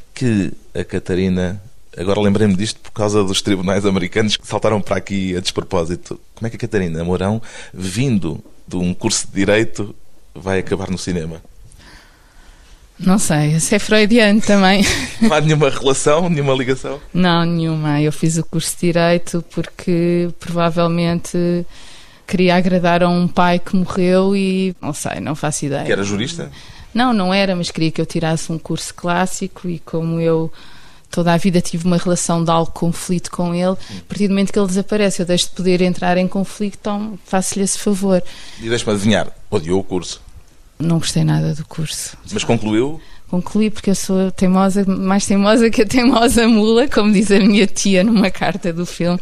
a 0.73 0.83
Catarina. 0.83 1.61
Agora 1.97 2.19
lembrei-me 2.19 2.55
disto 2.55 2.79
por 2.79 2.91
causa 2.91 3.23
dos 3.23 3.41
tribunais 3.41 3.85
americanos 3.85 4.37
que 4.37 4.47
saltaram 4.47 4.81
para 4.81 4.97
aqui 4.97 5.35
a 5.35 5.39
despropósito. 5.39 6.19
Como 6.35 6.47
é 6.47 6.49
que 6.49 6.55
a 6.55 6.59
Catarina 6.59 7.03
Mourão, 7.03 7.41
vindo 7.73 8.43
de 8.67 8.75
um 8.77 8.93
curso 8.93 9.27
de 9.27 9.33
Direito, 9.33 9.95
vai 10.33 10.59
acabar 10.59 10.89
no 10.89 10.97
cinema? 10.97 11.41
Não 12.99 13.17
sei, 13.17 13.53
isso 13.53 13.73
é 13.73 13.79
freudiano 13.79 14.41
também. 14.41 14.83
Não 15.21 15.33
há 15.33 15.39
nenhuma 15.39 15.69
relação, 15.69 16.29
nenhuma 16.29 16.53
ligação? 16.53 16.99
Não, 17.13 17.45
nenhuma. 17.45 18.01
Eu 18.01 18.11
fiz 18.11 18.37
o 18.37 18.43
curso 18.43 18.75
de 18.75 18.87
Direito 18.87 19.43
porque 19.53 20.29
provavelmente 20.37 21.65
queria 22.27 22.57
agradar 22.57 23.01
a 23.01 23.09
um 23.09 23.27
pai 23.27 23.57
que 23.57 23.75
morreu 23.75 24.35
e 24.35 24.75
não 24.81 24.93
sei, 24.93 25.19
não 25.19 25.33
faço 25.33 25.65
ideia. 25.65 25.85
Que 25.85 25.91
era 25.91 26.03
jurista? 26.03 26.51
Não, 26.93 27.13
não 27.13 27.33
era, 27.33 27.55
mas 27.55 27.71
queria 27.71 27.91
que 27.91 28.01
eu 28.01 28.05
tirasse 28.05 28.51
um 28.51 28.57
curso 28.57 28.93
clássico 28.93 29.69
e 29.69 29.79
como 29.79 30.19
eu 30.19 30.51
toda 31.09 31.33
a 31.33 31.37
vida 31.37 31.59
tive 31.59 31.85
uma 31.85 31.97
relação 31.97 32.43
de 32.43 32.51
algo 32.51 32.71
conflito 32.71 33.31
com 33.31 33.53
ele, 33.53 33.71
a 33.71 34.03
partir 34.07 34.27
do 34.27 34.31
momento 34.31 34.53
que 34.53 34.59
ele 34.59 34.67
desaparece, 34.67 35.21
eu 35.21 35.25
deixo 35.25 35.49
de 35.49 35.55
poder 35.55 35.81
entrar 35.81 36.17
em 36.17 36.27
conflito, 36.27 36.77
então 36.79 37.17
faço-lhe 37.25 37.63
esse 37.63 37.79
favor. 37.79 38.23
E 38.61 38.69
deixe-me 38.69 38.91
adivinhar, 38.93 39.27
odiou 39.49 39.79
o 39.79 39.83
curso? 39.83 40.21
Não 40.77 40.99
gostei 40.99 41.23
nada 41.23 41.53
do 41.53 41.65
curso. 41.65 42.15
Mas 42.31 42.43
concluiu? 42.43 43.01
Concluí 43.27 43.69
porque 43.69 43.89
eu 43.89 43.95
sou 43.95 44.31
teimosa, 44.31 44.85
mais 44.85 45.25
teimosa 45.25 45.69
que 45.69 45.81
a 45.81 45.85
teimosa 45.85 46.47
mula, 46.47 46.87
como 46.87 47.11
diz 47.11 47.31
a 47.31 47.39
minha 47.39 47.67
tia 47.67 48.03
numa 48.03 48.31
carta 48.31 48.71
do 48.71 48.85
filme 48.85 49.19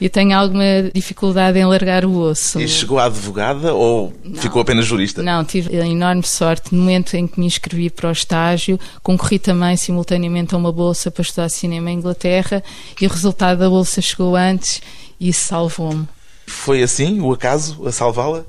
e 0.00 0.08
tenho 0.08 0.36
alguma 0.36 0.64
dificuldade 0.94 1.58
em 1.58 1.64
largar 1.64 2.04
o 2.04 2.16
osso. 2.18 2.60
E 2.60 2.68
chegou 2.68 2.98
à 2.98 3.04
advogada 3.04 3.74
ou 3.74 4.12
não, 4.24 4.40
ficou 4.40 4.62
apenas 4.62 4.86
jurista? 4.86 5.22
Não, 5.22 5.44
tive 5.44 5.80
a 5.80 5.86
enorme 5.86 6.22
sorte. 6.22 6.74
No 6.74 6.80
momento 6.80 7.14
em 7.14 7.26
que 7.26 7.38
me 7.38 7.46
inscrevi 7.46 7.90
para 7.90 8.08
o 8.08 8.12
estágio, 8.12 8.78
concorri 9.02 9.38
também 9.38 9.76
simultaneamente 9.76 10.54
a 10.54 10.58
uma 10.58 10.72
bolsa 10.72 11.10
para 11.10 11.22
estudar 11.22 11.48
cinema 11.48 11.90
em 11.90 11.98
Inglaterra 11.98 12.62
e 13.00 13.06
o 13.06 13.10
resultado 13.10 13.58
da 13.58 13.68
bolsa 13.68 14.00
chegou 14.00 14.36
antes 14.36 14.80
e 15.20 15.32
salvou-me. 15.32 16.06
Foi 16.46 16.82
assim 16.82 17.20
o 17.20 17.32
acaso 17.32 17.86
a 17.86 17.92
salvá-la? 17.92 18.44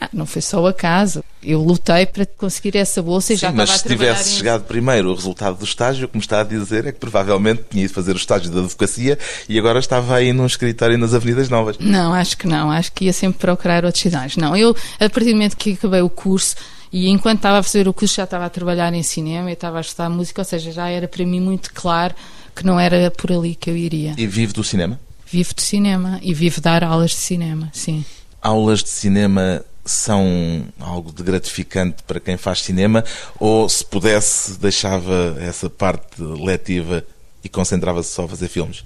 Ah, 0.00 0.08
não 0.14 0.24
foi 0.24 0.40
só 0.40 0.62
o 0.62 0.66
acaso. 0.66 1.22
Eu 1.42 1.62
lutei 1.62 2.06
para 2.06 2.24
conseguir 2.24 2.76
essa 2.76 3.02
bolsa 3.02 3.34
e 3.34 3.36
Sim, 3.36 3.42
já 3.42 3.52
mas 3.52 3.68
estava 3.68 3.82
se 3.82 3.88
tivesse 3.88 4.30
chegado 4.30 4.64
primeiro 4.64 5.10
o 5.10 5.14
resultado 5.14 5.58
do 5.58 5.64
estágio, 5.64 6.08
como 6.08 6.22
está 6.22 6.40
a 6.40 6.44
dizer, 6.44 6.86
é 6.86 6.92
que 6.92 6.98
provavelmente 6.98 7.64
tinha 7.70 7.84
ido 7.84 7.92
fazer 7.92 8.12
o 8.12 8.16
estágio 8.16 8.50
da 8.50 8.60
advocacia 8.60 9.18
e 9.46 9.58
agora 9.58 9.78
estava 9.78 10.16
aí 10.16 10.32
num 10.32 10.46
escritório 10.46 10.96
nas 10.96 11.12
Avenidas 11.12 11.50
Novas. 11.50 11.76
Não, 11.78 12.14
acho 12.14 12.38
que 12.38 12.46
não. 12.46 12.70
Acho 12.70 12.90
que 12.92 13.04
ia 13.04 13.12
sempre 13.12 13.38
procurar 13.40 13.84
outros 13.84 14.02
cidades. 14.02 14.38
Não, 14.38 14.56
eu, 14.56 14.74
a 14.98 15.10
partir 15.10 15.30
do 15.30 15.32
momento 15.32 15.56
que 15.56 15.72
acabei 15.72 16.00
o 16.00 16.08
curso, 16.08 16.56
e 16.90 17.08
enquanto 17.08 17.38
estava 17.38 17.58
a 17.58 17.62
fazer 17.62 17.86
o 17.86 17.92
curso 17.92 18.16
já 18.16 18.24
estava 18.24 18.46
a 18.46 18.50
trabalhar 18.50 18.92
em 18.94 19.02
cinema 19.02 19.50
e 19.50 19.52
estava 19.52 19.78
a 19.78 19.80
estudar 19.82 20.08
música, 20.08 20.40
ou 20.40 20.44
seja, 20.46 20.72
já 20.72 20.88
era 20.88 21.06
para 21.06 21.24
mim 21.26 21.40
muito 21.40 21.72
claro 21.74 22.14
que 22.56 22.64
não 22.64 22.80
era 22.80 23.10
por 23.10 23.30
ali 23.30 23.54
que 23.54 23.68
eu 23.68 23.76
iria. 23.76 24.14
E 24.16 24.26
vive 24.26 24.52
do 24.54 24.64
cinema? 24.64 24.98
Vivo 25.26 25.54
de 25.54 25.62
cinema 25.62 26.18
e 26.22 26.34
vivo 26.34 26.60
dar 26.60 26.82
aulas 26.82 27.10
de 27.10 27.18
cinema, 27.18 27.70
sim. 27.72 28.04
Aulas 28.42 28.82
de 28.82 28.88
cinema 28.88 29.62
são 29.84 30.64
algo 30.78 31.12
de 31.12 31.22
gratificante 31.22 32.02
para 32.02 32.20
quem 32.20 32.36
faz 32.36 32.62
cinema 32.62 33.04
ou 33.38 33.68
se 33.68 33.84
pudesse 33.84 34.58
deixava 34.58 35.36
essa 35.40 35.68
parte 35.68 36.20
letiva 36.20 37.04
e 37.42 37.48
concentrava-se 37.48 38.10
só 38.10 38.24
a 38.24 38.28
fazer 38.28 38.48
filmes? 38.48 38.84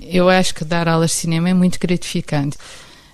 Eu 0.00 0.28
acho 0.28 0.54
que 0.54 0.64
dar 0.64 0.88
aulas 0.88 1.10
de 1.10 1.16
cinema 1.16 1.48
é 1.48 1.54
muito 1.54 1.78
gratificante. 1.78 2.56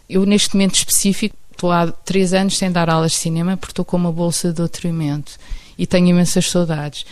Eu, 0.09 0.25
neste 0.25 0.55
momento 0.55 0.77
específico, 0.77 1.37
estou 1.53 1.71
há 1.71 1.91
três 1.91 2.33
anos 2.33 2.57
sem 2.57 2.71
dar 2.71 2.89
aulas 2.89 3.13
de 3.13 3.19
cinema 3.19 3.57
porque 3.57 3.73
estou 3.73 3.85
com 3.85 3.97
uma 3.97 4.13
bolsa 4.13 4.49
de 4.49 4.55
doutoramento 4.55 5.33
e 5.77 5.87
tenho 5.87 6.09
imensas 6.09 6.49
saudades. 6.49 7.05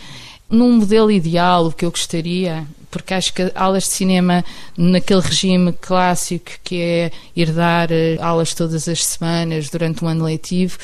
Num 0.49 0.77
modelo 0.77 1.11
ideal, 1.11 1.67
o 1.67 1.73
que 1.73 1.85
eu 1.85 1.91
gostaria, 1.91 2.65
porque 2.89 3.13
acho 3.13 3.33
que 3.33 3.51
aulas 3.53 3.83
de 3.83 3.89
cinema 3.89 4.45
naquele 4.77 5.19
regime 5.19 5.73
clássico 5.73 6.51
que 6.63 6.81
é 6.81 7.11
ir 7.35 7.51
dar 7.51 7.91
eh, 7.91 8.17
aulas 8.21 8.53
todas 8.53 8.87
as 8.87 9.03
semanas 9.03 9.69
durante 9.69 10.05
um 10.05 10.07
ano 10.07 10.23
letivo, 10.23 10.77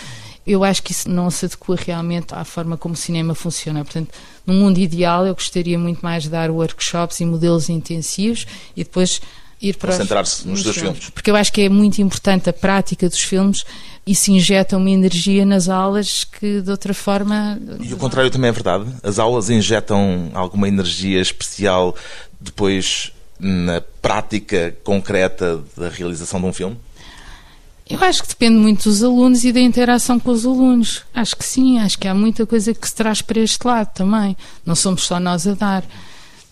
eu 0.45 0.63
acho 0.63 0.83
que 0.83 0.91
isso 0.91 1.09
não 1.09 1.29
se 1.31 1.45
adequa 1.45 1.77
realmente 1.77 2.33
à 2.33 2.43
forma 2.43 2.75
como 2.75 2.93
o 2.93 2.97
cinema 2.97 3.33
funciona. 3.33 3.85
Portanto, 3.85 4.09
no 4.45 4.53
mundo 4.53 4.77
ideal, 4.77 5.25
eu 5.25 5.33
gostaria 5.33 5.79
muito 5.79 6.01
mais 6.01 6.23
de 6.23 6.29
dar 6.29 6.51
workshops 6.51 7.21
e 7.21 7.25
modelos 7.25 7.69
intensivos 7.69 8.45
e 8.75 8.83
depois 8.83 9.21
ir 9.63 9.77
para 9.77 9.93
concentrar-se 9.93 10.47
nos 10.47 10.61
seus 10.61 10.75
filmes. 10.75 11.09
Porque 11.09 11.31
eu 11.31 11.35
acho 11.35 11.51
que 11.51 11.61
é 11.61 11.69
muito 11.69 12.01
importante 12.01 12.49
a 12.49 12.53
prática 12.53 13.07
dos 13.07 13.21
filmes 13.21 13.63
e 14.05 14.13
se 14.13 14.31
injeta 14.31 14.75
uma 14.75 14.89
energia 14.89 15.45
nas 15.45 15.69
aulas 15.69 16.25
que 16.25 16.61
de 16.61 16.69
outra 16.69 16.93
forma. 16.93 17.57
E 17.79 17.93
o 17.93 17.97
contrário 17.97 18.29
também 18.29 18.49
é 18.49 18.51
verdade. 18.51 18.85
As 19.01 19.17
aulas 19.17 19.49
injetam 19.49 20.29
alguma 20.33 20.67
energia 20.67 21.21
especial 21.21 21.95
depois 22.39 23.13
na 23.39 23.81
prática 24.01 24.75
concreta 24.83 25.61
da 25.77 25.89
realização 25.89 26.39
de 26.39 26.45
um 26.47 26.53
filme? 26.53 26.77
Eu 27.89 28.01
acho 28.01 28.21
que 28.21 28.29
depende 28.29 28.57
muito 28.57 28.83
dos 28.83 29.03
alunos 29.03 29.43
e 29.43 29.51
da 29.51 29.59
interação 29.59 30.19
com 30.19 30.31
os 30.31 30.45
alunos. 30.45 31.03
Acho 31.13 31.35
que 31.35 31.43
sim, 31.43 31.79
acho 31.79 31.97
que 31.99 32.07
há 32.07 32.13
muita 32.13 32.45
coisa 32.45 32.73
que 32.73 32.87
se 32.87 32.95
traz 32.95 33.21
para 33.21 33.39
este 33.39 33.65
lado 33.65 33.89
também. 33.93 34.37
Não 34.65 34.75
somos 34.75 35.03
só 35.03 35.19
nós 35.19 35.45
a 35.45 35.53
dar. 35.53 35.83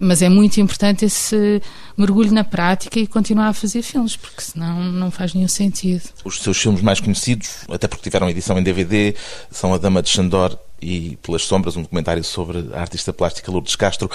Mas 0.03 0.23
é 0.23 0.29
muito 0.29 0.59
importante 0.59 1.05
esse 1.05 1.61
mergulho 1.95 2.31
na 2.31 2.43
prática 2.43 2.99
e 2.99 3.05
continuar 3.05 3.49
a 3.49 3.53
fazer 3.53 3.83
filmes, 3.83 4.15
porque 4.15 4.41
senão 4.41 4.83
não 4.83 5.11
faz 5.11 5.35
nenhum 5.35 5.47
sentido. 5.47 6.01
Os 6.25 6.41
seus 6.41 6.57
filmes 6.57 6.81
mais 6.81 6.99
conhecidos, 6.99 7.65
até 7.69 7.87
porque 7.87 8.01
tiveram 8.01 8.27
edição 8.27 8.57
em 8.57 8.63
DVD, 8.63 9.13
são 9.51 9.71
A 9.75 9.77
Dama 9.77 10.01
de 10.01 10.09
Xandor 10.09 10.57
e 10.81 11.19
Pelas 11.21 11.43
Sombras, 11.43 11.77
um 11.77 11.83
documentário 11.83 12.23
sobre 12.23 12.69
a 12.73 12.81
artista 12.81 13.13
plástica 13.13 13.51
Lourdes 13.51 13.75
Castro. 13.75 14.09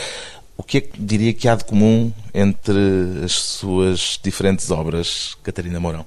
O 0.56 0.64
que 0.64 0.78
é 0.78 0.80
que 0.80 1.00
diria 1.00 1.32
que 1.32 1.46
há 1.48 1.54
de 1.54 1.64
comum 1.64 2.12
entre 2.34 2.80
as 3.24 3.32
suas 3.32 4.18
diferentes 4.20 4.72
obras, 4.72 5.36
Catarina 5.44 5.78
Mourão? 5.78 6.04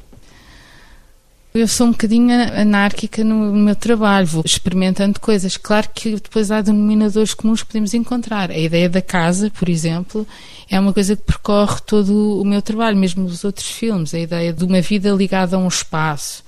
Eu 1.52 1.68
sou 1.68 1.88
um 1.88 1.92
bocadinho 1.92 2.32
anárquica 2.32 3.24
no 3.24 3.52
meu 3.52 3.76
trabalho, 3.76 4.28
vou 4.28 4.44
experimentando 4.46 5.20
coisas. 5.20 5.58
Claro 5.58 5.90
que 5.94 6.12
depois 6.12 6.52
há 6.52 6.62
denominadores 6.62 7.34
comuns 7.34 7.62
que 7.62 7.68
podemos 7.70 7.94
encontrar. 7.96 8.52
A 8.52 8.58
ideia 8.58 8.88
da 8.88 9.02
casa, 9.02 9.50
por 9.50 9.68
exemplo, 9.68 10.28
é 10.70 10.80
uma 10.80 10.94
coisa 10.94 11.16
que 11.16 11.24
percorre 11.24 11.80
todo 11.88 12.40
o 12.40 12.46
meu 12.46 12.62
trabalho, 12.62 12.96
mesmo 12.96 13.26
os 13.26 13.44
outros 13.44 13.68
filmes. 13.68 14.14
A 14.14 14.20
ideia 14.20 14.54
de 14.54 14.64
uma 14.64 14.80
vida 14.80 15.10
ligada 15.10 15.56
a 15.56 15.60
um 15.60 15.68
espaço. 15.68 16.44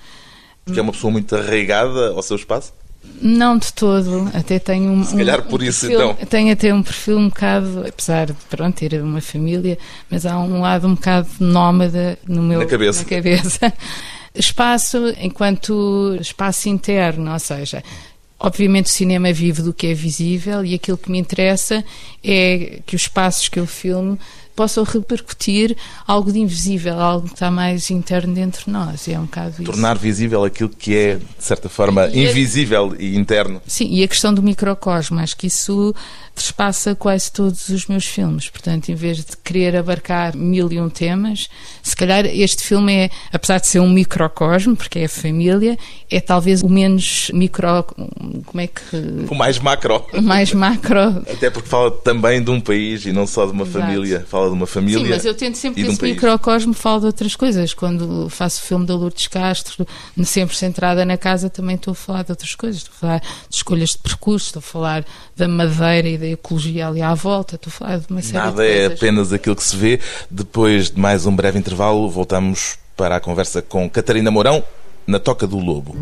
Porque 0.63 0.79
é 0.79 0.83
uma 0.83 0.91
pessoa 0.91 1.11
muito 1.11 1.35
arraigada 1.35 2.11
ao 2.11 2.21
seu 2.21 2.35
espaço? 2.35 2.71
Não 3.19 3.57
de 3.57 3.73
todo, 3.73 4.29
até 4.31 4.59
tenho 4.59 4.91
um. 4.91 5.03
Se 5.03 5.17
calhar 5.17 5.41
por 5.41 5.61
um 5.61 5.63
isso 5.63 5.87
perfil, 5.87 6.11
então. 6.11 6.25
Tenho 6.27 6.53
até 6.53 6.71
um 6.71 6.83
perfil 6.83 7.17
um 7.17 7.29
bocado, 7.29 7.83
apesar 7.87 8.27
de 8.27 8.33
pronto, 8.47 8.75
ter 8.75 9.01
uma 9.01 9.21
família, 9.21 9.79
mas 10.09 10.23
há 10.27 10.37
um 10.37 10.61
lado 10.61 10.87
um 10.87 10.93
bocado 10.93 11.27
nómada 11.39 12.19
no 12.27 12.43
meu, 12.43 12.59
na 12.59 12.65
cabeça. 12.67 13.01
Na 13.01 13.09
cabeça. 13.09 13.73
Espaço 14.33 15.13
enquanto 15.19 16.17
espaço 16.19 16.69
interno, 16.69 17.31
ou 17.31 17.39
seja, 17.39 17.83
obviamente 18.39 18.85
o 18.85 18.89
cinema 18.89 19.31
vive 19.33 19.61
do 19.61 19.73
que 19.73 19.87
é 19.87 19.93
visível 19.93 20.63
e 20.65 20.73
aquilo 20.73 20.97
que 20.97 21.11
me 21.11 21.19
interessa 21.19 21.83
é 22.23 22.79
que 22.85 22.95
os 22.95 23.03
espaços 23.03 23.49
que 23.49 23.59
eu 23.59 23.67
filmo 23.67 24.17
possam 24.61 24.83
repercutir 24.83 25.75
algo 26.05 26.31
de 26.31 26.39
invisível, 26.39 26.99
algo 26.99 27.27
que 27.27 27.33
está 27.33 27.49
mais 27.49 27.89
interno 27.89 28.35
dentro 28.35 28.65
de 28.65 28.69
nós. 28.69 29.07
É 29.07 29.17
um 29.17 29.23
bocado 29.23 29.63
Tornar 29.63 29.95
isso. 29.95 30.03
visível 30.03 30.43
aquilo 30.43 30.69
que 30.69 30.95
é, 30.95 31.15
de 31.15 31.43
certa 31.43 31.67
forma, 31.67 32.07
e 32.09 32.29
invisível 32.29 32.95
e 32.99 33.17
interno. 33.17 33.59
Sim, 33.65 33.87
e 33.89 34.03
a 34.03 34.07
questão 34.07 34.31
do 34.31 34.43
microcosmo, 34.43 35.19
acho 35.19 35.35
que 35.35 35.47
isso 35.47 35.95
trespassa 36.35 36.95
quase 36.95 37.31
todos 37.31 37.69
os 37.69 37.87
meus 37.87 38.05
filmes. 38.05 38.49
Portanto, 38.49 38.89
em 38.89 38.95
vez 38.95 39.17
de 39.17 39.35
querer 39.43 39.75
abarcar 39.75 40.35
mil 40.37 40.71
e 40.71 40.79
um 40.79 40.89
temas, 40.89 41.49
se 41.81 41.95
calhar 41.95 42.23
este 42.25 42.63
filme 42.63 42.93
é, 42.93 43.09
apesar 43.33 43.59
de 43.59 43.67
ser 43.67 43.79
um 43.79 43.89
microcosmo, 43.89 44.75
porque 44.75 44.99
é 44.99 45.05
a 45.05 45.09
família, 45.09 45.75
é 46.09 46.19
talvez 46.21 46.61
o 46.61 46.69
menos 46.69 47.31
micro. 47.33 47.83
Como 48.45 48.61
é 48.61 48.67
que. 48.67 49.25
O 49.27 49.35
mais 49.35 49.57
macro. 49.57 50.05
O 50.13 50.21
mais 50.21 50.53
macro. 50.53 50.99
Até 51.31 51.49
porque 51.49 51.67
fala 51.67 51.89
também 51.89 52.43
de 52.43 52.51
um 52.51 52.61
país 52.61 53.05
e 53.05 53.11
não 53.11 53.25
só 53.25 53.45
de 53.47 53.51
uma 53.51 53.63
Exato. 53.63 53.85
família. 53.85 54.25
Fala 54.29 54.50
de 54.51 54.57
uma 54.57 54.67
família. 54.67 54.99
Sim, 54.99 55.09
mas 55.09 55.25
eu 55.25 55.33
tento 55.33 55.55
sempre 55.55 55.83
que 55.83 55.89
esse 55.89 56.03
um 56.03 56.07
microcosmo 56.07 56.73
fale 56.73 57.01
de 57.01 57.05
outras 57.07 57.35
coisas. 57.35 57.73
Quando 57.73 58.29
faço 58.29 58.61
o 58.61 58.65
filme 58.65 58.85
da 58.85 58.95
Lourdes 58.95 59.27
Castro, 59.27 59.87
sempre 60.23 60.55
centrada 60.55 61.05
na 61.05 61.17
casa, 61.17 61.49
também 61.49 61.75
estou 61.75 61.93
a 61.93 61.95
falar 61.95 62.23
de 62.23 62.31
outras 62.31 62.55
coisas. 62.55 62.81
Estou 62.81 62.93
a 62.95 62.99
falar 62.99 63.19
de 63.19 63.55
escolhas 63.55 63.89
de 63.91 63.97
percurso, 63.99 64.47
estou 64.47 64.59
a 64.59 64.63
falar 64.63 65.05
da 65.35 65.47
madeira 65.47 66.09
e 66.09 66.17
da 66.17 66.27
ecologia 66.27 66.87
ali 66.87 67.01
à 67.01 67.13
volta. 67.13 67.55
Estou 67.55 67.69
a 67.69 67.73
falar 67.73 67.97
de 67.99 68.05
uma 68.09 68.21
série 68.21 68.37
Nada 68.37 68.63
de 68.63 68.69
é 68.69 68.85
apenas 68.87 69.33
aquilo 69.33 69.55
que 69.55 69.63
se 69.63 69.75
vê. 69.75 69.99
Depois 70.29 70.91
de 70.91 70.99
mais 70.99 71.25
um 71.25 71.35
breve 71.35 71.57
intervalo, 71.57 72.09
voltamos 72.09 72.77
para 72.95 73.15
a 73.15 73.19
conversa 73.19 73.61
com 73.61 73.89
Catarina 73.89 74.29
Mourão 74.29 74.63
na 75.07 75.19
Toca 75.19 75.47
do 75.47 75.57
Lobo. 75.57 75.95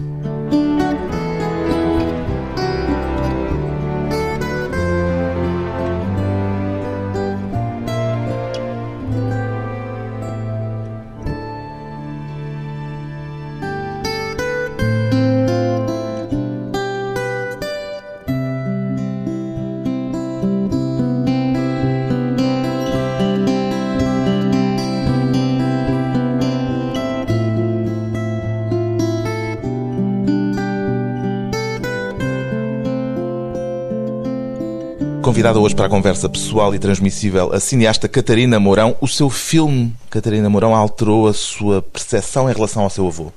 Convidada 35.39 35.59
hoje 35.61 35.73
para 35.73 35.85
a 35.85 35.89
conversa 35.89 36.27
pessoal 36.27 36.75
e 36.75 36.79
transmissível 36.79 37.53
a 37.53 37.61
cineasta 37.61 38.09
Catarina 38.09 38.59
Mourão. 38.59 38.97
O 38.99 39.07
seu 39.07 39.29
filme, 39.29 39.95
Catarina 40.09 40.49
Mourão, 40.49 40.75
alterou 40.75 41.29
a 41.29 41.33
sua 41.33 41.81
percepção 41.81 42.49
em 42.49 42.53
relação 42.53 42.83
ao 42.83 42.89
seu 42.89 43.07
avô? 43.07 43.31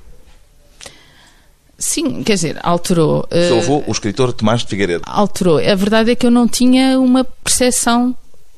Sim, 1.77 2.21
quer 2.21 2.33
dizer, 2.33 2.59
alterou. 2.61 3.25
O 3.31 3.47
seu 3.47 3.57
avô, 3.57 3.77
uh, 3.77 3.83
o 3.87 3.91
escritor 3.93 4.33
Tomás 4.33 4.59
de 4.59 4.67
Figueiredo. 4.67 5.01
Alterou. 5.07 5.59
A 5.59 5.75
verdade 5.75 6.11
é 6.11 6.15
que 6.15 6.25
eu 6.25 6.29
não 6.29 6.45
tinha 6.45 6.99
uma 6.99 7.23
percepção 7.23 8.13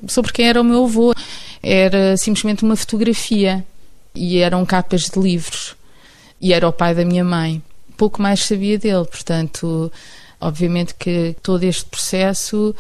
sobre 0.08 0.34
quem 0.34 0.47
era 0.47 0.60
o 0.60 0.63
meu 0.63 0.86
avô. 0.86 1.13
Era 1.62 2.17
simplesmente 2.17 2.63
uma 2.63 2.75
fotografia 2.75 3.63
e 4.15 4.39
eram 4.39 4.65
capas 4.65 5.08
de 5.08 5.19
livros. 5.19 5.75
E 6.41 6.51
era 6.51 6.67
o 6.67 6.73
pai 6.73 6.95
da 6.95 7.05
minha 7.05 7.23
mãe. 7.23 7.62
Pouco 7.95 8.19
mais 8.19 8.43
sabia 8.43 8.79
dele, 8.79 9.05
portanto, 9.05 9.91
obviamente 10.41 10.95
que 10.95 11.36
todo 11.43 11.63
este 11.63 11.86
processo 11.86 12.73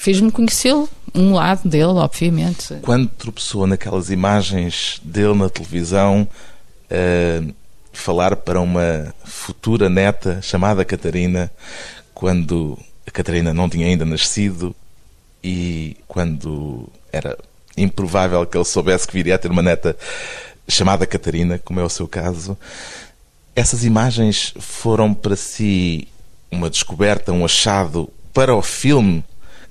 fez-me 0.00 0.32
conhecê-lo, 0.32 0.88
um 1.14 1.34
lado 1.34 1.68
dele, 1.68 1.84
obviamente. 1.84 2.74
Quando 2.80 3.06
tropeçou 3.06 3.66
naquelas 3.66 4.08
imagens 4.10 4.98
dele 5.04 5.34
na 5.34 5.50
televisão, 5.50 6.26
uh, 6.90 7.54
falar 7.92 8.34
para 8.36 8.58
uma 8.60 9.14
futura 9.24 9.90
neta 9.90 10.40
chamada 10.40 10.86
Catarina, 10.86 11.50
quando 12.14 12.78
a 13.06 13.10
Catarina 13.10 13.52
não 13.52 13.68
tinha 13.68 13.86
ainda 13.86 14.06
nascido 14.06 14.74
e 15.44 15.98
quando 16.08 16.88
era 17.12 17.36
improvável 17.76 18.46
que 18.46 18.56
ele 18.56 18.64
soubesse 18.64 19.06
que 19.06 19.12
viria 19.12 19.34
a 19.34 19.38
ter 19.38 19.50
uma 19.50 19.62
neta 19.62 19.94
chamada 20.66 21.06
Catarina, 21.06 21.58
como 21.58 21.78
é 21.78 21.84
o 21.84 21.90
seu 21.90 22.08
caso, 22.08 22.56
essas 23.54 23.84
imagens 23.84 24.54
foram 24.58 25.12
para 25.12 25.36
si 25.36 26.08
uma 26.50 26.70
descoberta, 26.70 27.32
um 27.32 27.44
achado 27.44 28.08
para 28.32 28.54
o 28.54 28.62
filme 28.62 29.22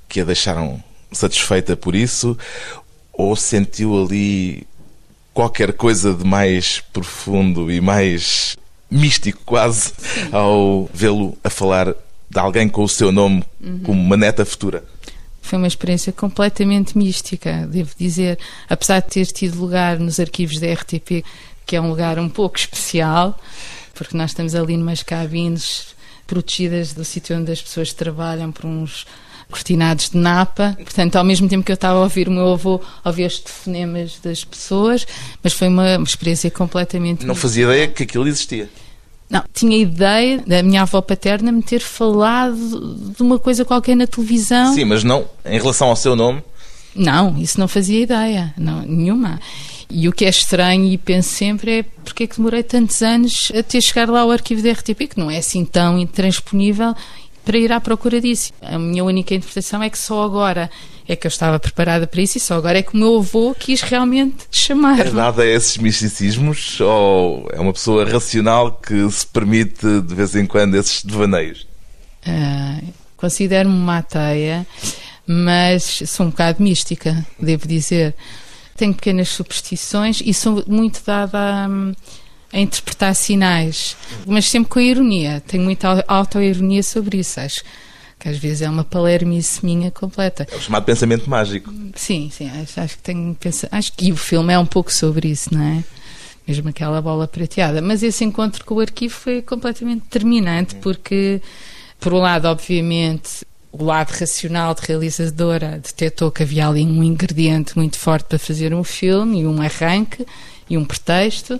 que 0.09 0.19
a 0.19 0.25
deixaram 0.25 0.83
satisfeita 1.11 1.77
por 1.77 1.95
isso? 1.95 2.37
Ou 3.13 3.35
sentiu 3.35 4.03
ali 4.03 4.67
qualquer 5.33 5.73
coisa 5.73 6.13
de 6.13 6.25
mais 6.25 6.81
profundo 6.91 7.71
e 7.71 7.79
mais 7.79 8.57
místico, 8.89 9.41
quase, 9.45 9.93
ao 10.31 10.89
vê-lo 10.93 11.37
a 11.43 11.49
falar 11.49 11.93
de 12.29 12.39
alguém 12.39 12.67
com 12.67 12.83
o 12.83 12.89
seu 12.89 13.11
nome 13.11 13.43
uhum. 13.61 13.79
como 13.83 14.01
uma 14.01 14.17
neta 14.17 14.43
futura? 14.43 14.83
Foi 15.41 15.57
uma 15.57 15.67
experiência 15.67 16.11
completamente 16.11 16.97
mística, 16.97 17.67
devo 17.67 17.91
dizer. 17.97 18.37
Apesar 18.69 18.99
de 18.99 19.07
ter 19.07 19.25
tido 19.27 19.59
lugar 19.59 19.97
nos 19.97 20.19
arquivos 20.19 20.59
da 20.59 20.71
RTP, 20.73 21.23
que 21.65 21.75
é 21.75 21.81
um 21.81 21.89
lugar 21.89 22.19
um 22.19 22.29
pouco 22.29 22.57
especial, 22.57 23.39
porque 23.93 24.15
nós 24.15 24.31
estamos 24.31 24.53
ali 24.55 24.77
numas 24.77 25.01
cabines 25.01 25.95
protegidas 26.27 26.93
do 26.93 27.03
sítio 27.03 27.35
onde 27.35 27.51
as 27.51 27.61
pessoas 27.61 27.93
trabalham 27.93 28.51
por 28.51 28.65
uns 28.65 29.07
cortinados 29.49 30.09
de 30.09 30.17
napa. 30.17 30.75
Portanto, 30.77 31.15
ao 31.15 31.23
mesmo 31.23 31.47
tempo 31.49 31.63
que 31.63 31.71
eu 31.71 31.75
estava 31.75 31.99
a 31.99 32.03
ouvir 32.03 32.27
o 32.27 32.31
meu 32.31 32.53
avô, 32.53 32.79
ouvia 33.03 33.27
os 33.27 33.39
telefonemas 33.39 34.19
das 34.23 34.43
pessoas, 34.43 35.05
mas 35.43 35.53
foi 35.53 35.67
uma, 35.67 35.95
experiência 36.03 36.49
completamente. 36.51 37.25
Não 37.25 37.35
fazia 37.35 37.65
ideia 37.65 37.87
que 37.87 38.03
aquilo 38.03 38.27
existia. 38.27 38.69
Não, 39.29 39.43
tinha 39.53 39.77
ideia 39.77 40.43
da 40.45 40.63
minha 40.63 40.81
avó 40.81 41.01
paterna 41.01 41.51
me 41.51 41.61
ter 41.61 41.81
falado 41.81 43.13
de 43.15 43.21
uma 43.21 43.37
coisa 43.37 43.63
qualquer 43.63 43.95
na 43.95 44.07
televisão. 44.07 44.73
Sim, 44.73 44.85
mas 44.85 45.03
não 45.03 45.27
em 45.45 45.59
relação 45.59 45.89
ao 45.89 45.95
seu 45.95 46.15
nome? 46.15 46.41
Não, 46.95 47.37
isso 47.37 47.59
não 47.59 47.67
fazia 47.67 48.01
ideia, 48.01 48.53
não, 48.57 48.81
nenhuma. 48.81 49.39
E 49.87 50.07
o 50.07 50.11
que 50.11 50.25
é 50.25 50.29
estranho 50.29 50.85
e 50.85 50.97
penso 50.97 51.29
sempre 51.29 51.79
é 51.79 51.83
porque 52.03 52.23
é 52.23 52.27
que 52.27 52.35
demorei 52.37 52.63
tantos 52.63 53.01
anos 53.01 53.51
a 53.57 53.63
ter 53.63 53.81
chegar 53.81 54.09
lá 54.09 54.21
ao 54.21 54.31
arquivo 54.31 54.61
da 54.61 54.71
RTP, 54.71 55.07
que 55.09 55.17
não 55.17 55.29
é 55.29 55.37
assim 55.37 55.63
tão 55.63 55.97
intransponível 55.97 56.95
para 57.49 57.57
ir 57.57 57.71
à 57.71 57.81
procura 57.81 58.21
disso. 58.21 58.53
A 58.61 58.77
minha 58.77 59.03
única 59.03 59.33
interpretação 59.33 59.81
é 59.81 59.89
que 59.89 59.97
só 59.97 60.21
agora 60.21 60.69
é 61.07 61.15
que 61.15 61.25
eu 61.25 61.29
estava 61.29 61.59
preparada 61.59 62.05
para 62.05 62.21
isso 62.21 62.37
e 62.37 62.39
só 62.39 62.53
agora 62.53 62.77
é 62.77 62.83
que 62.83 62.93
o 62.93 62.97
meu 62.97 63.17
avô 63.17 63.55
quis 63.57 63.81
realmente 63.81 64.45
chamar. 64.51 64.99
É 64.99 65.09
nada 65.09 65.41
a 65.41 65.47
esses 65.47 65.75
misticismos 65.79 66.79
ou 66.79 67.49
é 67.51 67.59
uma 67.59 67.73
pessoa 67.73 68.07
racional 68.07 68.73
que 68.73 69.09
se 69.09 69.25
permite 69.25 70.01
de 70.01 70.13
vez 70.13 70.35
em 70.35 70.45
quando 70.45 70.75
esses 70.75 71.03
devaneios? 71.03 71.67
Uh, 72.27 72.93
Considero-me 73.17 73.75
uma 73.75 73.97
ateia, 73.97 74.67
mas 75.25 76.03
sou 76.05 76.27
um 76.27 76.29
bocado 76.29 76.61
mística, 76.61 77.25
devo 77.39 77.67
dizer. 77.67 78.13
Tenho 78.77 78.93
pequenas 78.93 79.29
superstições 79.29 80.21
e 80.23 80.35
sou 80.35 80.63
muito 80.67 81.01
dada 81.03 81.65
a 81.65 81.67
a 82.51 82.59
interpretar 82.59 83.15
sinais, 83.15 83.95
mas 84.25 84.45
sempre 84.49 84.69
com 84.69 84.79
ironia. 84.79 85.41
Tenho 85.45 85.63
muita 85.63 86.03
autoironia 86.07 86.83
sobre 86.83 87.19
isso, 87.19 87.39
acho 87.39 87.63
que 88.19 88.27
às 88.27 88.37
vezes 88.37 88.61
é 88.61 88.69
uma 88.69 88.83
palermice 88.83 89.65
minha 89.65 89.89
completa. 89.89 90.45
É 90.51 90.55
o 90.55 90.59
chamado 90.59 90.83
pensamento 90.83 91.29
mágico. 91.29 91.73
Sim, 91.95 92.29
sim, 92.31 92.49
acho, 92.49 92.81
acho 92.81 92.97
que 92.97 93.03
tenho 93.03 93.37
acho 93.71 93.93
que 93.93 94.11
o 94.11 94.17
filme 94.17 94.53
é 94.53 94.59
um 94.59 94.65
pouco 94.65 94.91
sobre 94.91 95.29
isso, 95.29 95.53
não 95.53 95.63
é? 95.63 95.83
Mesmo 96.45 96.67
aquela 96.67 97.01
bola 97.01 97.27
prateada. 97.27 97.81
Mas 97.81 98.03
esse 98.03 98.25
encontro 98.25 98.65
com 98.65 98.75
o 98.75 98.79
arquivo 98.81 99.13
foi 99.13 99.41
completamente 99.41 100.03
determinante, 100.03 100.75
porque, 100.75 101.41
por 101.97 102.13
um 102.13 102.17
lado, 102.17 102.45
obviamente, 102.45 103.45
o 103.71 103.85
lado 103.85 104.09
racional 104.09 104.73
de 104.73 104.81
realizadora 104.81 105.79
detectou 105.81 106.29
que 106.29 106.43
havia 106.43 106.67
ali 106.67 106.83
um 106.83 107.03
ingrediente 107.03 107.77
muito 107.77 107.97
forte 107.97 108.25
para 108.25 108.39
fazer 108.39 108.73
um 108.73 108.83
filme 108.83 109.41
e 109.41 109.47
um 109.47 109.61
arranque 109.61 110.25
e 110.69 110.77
um 110.77 110.83
pretexto 110.83 111.59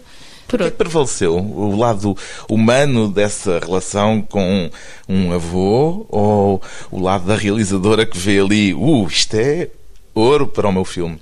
por... 0.50 0.60
O 0.60 0.64
que 0.64 0.68
é 0.68 0.72
que 0.72 0.78
prevaleceu? 0.78 1.38
O 1.38 1.78
lado 1.78 2.18
humano 2.50 3.08
dessa 3.08 3.60
relação 3.60 4.22
com 4.22 4.70
um 5.08 5.32
avô 5.32 6.06
ou 6.10 6.62
o 6.92 7.00
lado 7.00 7.26
da 7.26 7.36
realizadora 7.36 8.06
que 8.06 8.18
vê 8.18 8.40
ali, 8.40 8.74
uh, 8.74 9.08
isto 9.08 9.36
é 9.36 9.70
ouro 10.14 10.48
para 10.48 10.68
o 10.68 10.74
meu 10.74 10.84
filme? 10.84 11.20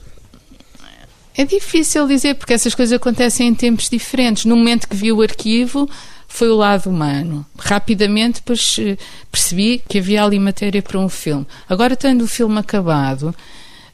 É 1.36 1.46
difícil 1.46 2.08
dizer, 2.08 2.36
porque 2.36 2.54
essas 2.54 2.74
coisas 2.74 2.96
acontecem 2.96 3.48
em 3.48 3.54
tempos 3.54 3.90
diferentes. 3.90 4.46
No 4.46 4.56
momento 4.56 4.88
que 4.88 4.96
vi 4.96 5.12
o 5.12 5.22
arquivo, 5.22 5.88
foi 6.28 6.50
o 6.50 6.56
lado 6.56 6.90
humano. 6.90 7.46
Rapidamente, 7.60 8.40
depois 8.40 8.76
eh, 8.80 8.98
percebi 9.32 9.82
que 9.88 10.00
havia 10.00 10.24
ali 10.24 10.40
matéria 10.40 10.82
para 10.82 10.98
um 10.98 11.08
filme. 11.08 11.46
Agora, 11.70 11.96
tendo 11.96 12.24
o 12.24 12.28
filme 12.28 12.58
acabado, 12.58 13.36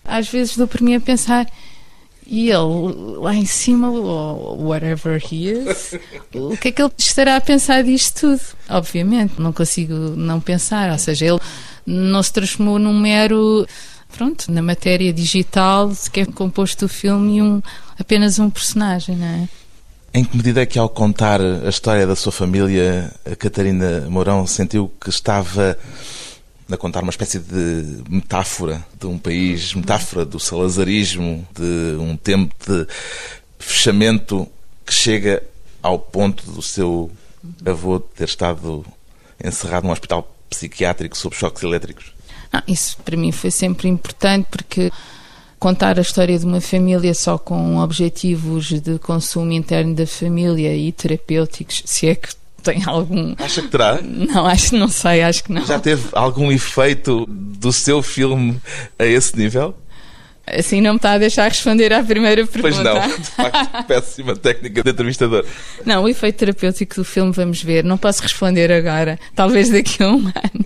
às 0.05 0.29
vezes 0.29 0.55
dou 0.55 0.67
por 0.67 0.81
mim 0.81 0.95
a 0.95 1.01
pensar 1.01 1.45
e 2.33 2.49
ele 2.49 3.19
lá 3.19 3.35
em 3.35 3.45
cima, 3.45 3.91
ou 3.91 4.63
whatever 4.63 5.21
he 5.31 5.51
is, 5.51 5.93
o 6.33 6.57
que 6.57 6.69
é 6.69 6.71
que 6.71 6.81
ele 6.81 6.91
estará 6.97 7.35
a 7.35 7.41
pensar 7.41 7.83
disto 7.83 8.21
tudo? 8.21 8.41
Obviamente, 8.67 9.39
não 9.39 9.53
consigo 9.53 9.93
não 9.93 10.41
pensar. 10.41 10.91
Ou 10.91 10.97
seja, 10.97 11.27
ele 11.27 11.39
não 11.85 12.23
se 12.23 12.33
transformou 12.33 12.79
num 12.79 12.99
mero 12.99 13.67
pronto, 14.17 14.51
na 14.51 14.63
matéria 14.63 15.13
digital 15.13 15.91
que 16.11 16.21
é 16.21 16.25
composto 16.25 16.85
o 16.85 16.89
filme 16.89 17.37
e 17.37 17.41
um, 17.43 17.61
apenas 17.99 18.39
um 18.39 18.49
personagem, 18.49 19.15
não 19.15 19.27
é? 19.27 19.49
Em 20.11 20.23
que 20.23 20.35
medida 20.35 20.63
é 20.63 20.65
que 20.65 20.79
ao 20.79 20.89
contar 20.89 21.39
a 21.39 21.69
história 21.69 22.07
da 22.07 22.15
sua 22.15 22.31
família, 22.31 23.13
a 23.31 23.35
Catarina 23.35 24.07
Mourão 24.09 24.47
sentiu 24.47 24.91
que 24.99 25.09
estava 25.09 25.77
a 26.71 26.77
contar 26.77 27.03
uma 27.03 27.09
espécie 27.09 27.39
de 27.39 28.03
metáfora 28.09 28.85
de 28.99 29.05
um 29.05 29.17
país, 29.17 29.73
metáfora 29.73 30.25
do 30.25 30.39
salazarismo, 30.39 31.47
de 31.53 31.97
um 31.99 32.15
tempo 32.15 32.53
de 32.65 32.87
fechamento 33.59 34.47
que 34.85 34.93
chega 34.93 35.43
ao 35.81 35.99
ponto 35.99 36.49
do 36.51 36.61
seu 36.61 37.11
avô 37.65 37.99
ter 37.99 38.25
estado 38.25 38.85
encerrado 39.43 39.85
num 39.85 39.91
hospital 39.91 40.33
psiquiátrico 40.49 41.17
sob 41.17 41.35
choques 41.35 41.63
elétricos? 41.63 42.13
Isso 42.67 42.97
para 43.03 43.17
mim 43.17 43.31
foi 43.31 43.51
sempre 43.51 43.87
importante 43.87 44.47
porque 44.49 44.91
contar 45.59 45.97
a 45.97 46.01
história 46.01 46.37
de 46.37 46.45
uma 46.45 46.61
família 46.61 47.13
só 47.13 47.37
com 47.37 47.77
objetivos 47.77 48.81
de 48.81 48.99
consumo 48.99 49.51
interno 49.51 49.95
da 49.95 50.05
família 50.05 50.75
e 50.75 50.91
terapêuticos, 50.91 51.83
se 51.85 52.07
é 52.07 52.15
que 52.15 52.29
tem 52.63 52.81
algum. 52.85 53.35
Acha 53.37 53.61
que 53.61 53.67
terá? 53.67 53.99
Não, 54.01 54.45
acho 54.47 54.75
não 54.75 54.87
sei, 54.87 55.21
acho 55.21 55.43
que 55.43 55.51
não. 55.51 55.65
Já 55.65 55.79
teve 55.79 56.03
algum 56.13 56.51
efeito 56.51 57.25
do 57.27 57.71
seu 57.71 58.01
filme 58.01 58.59
a 58.97 59.05
esse 59.05 59.37
nível? 59.37 59.75
Assim 60.45 60.81
não 60.81 60.91
me 60.91 60.97
está 60.97 61.13
a 61.13 61.17
deixar 61.17 61.47
responder 61.47 61.93
à 61.93 62.03
primeira 62.03 62.45
pergunta. 62.45 62.61
Pois 62.61 62.83
não, 62.83 63.17
de 63.17 63.25
facto, 63.25 63.83
péssima 63.87 64.35
técnica 64.35 64.83
de 64.83 64.89
entrevistador. 64.89 65.45
Não, 65.85 66.03
o 66.03 66.09
efeito 66.09 66.37
terapêutico 66.37 66.95
do 66.95 67.05
filme 67.05 67.31
vamos 67.31 67.63
ver. 67.63 67.83
Não 67.83 67.97
posso 67.97 68.21
responder 68.21 68.69
agora, 68.71 69.17
talvez 69.35 69.69
daqui 69.69 70.03
a 70.03 70.09
um 70.09 70.17
ano. 70.35 70.65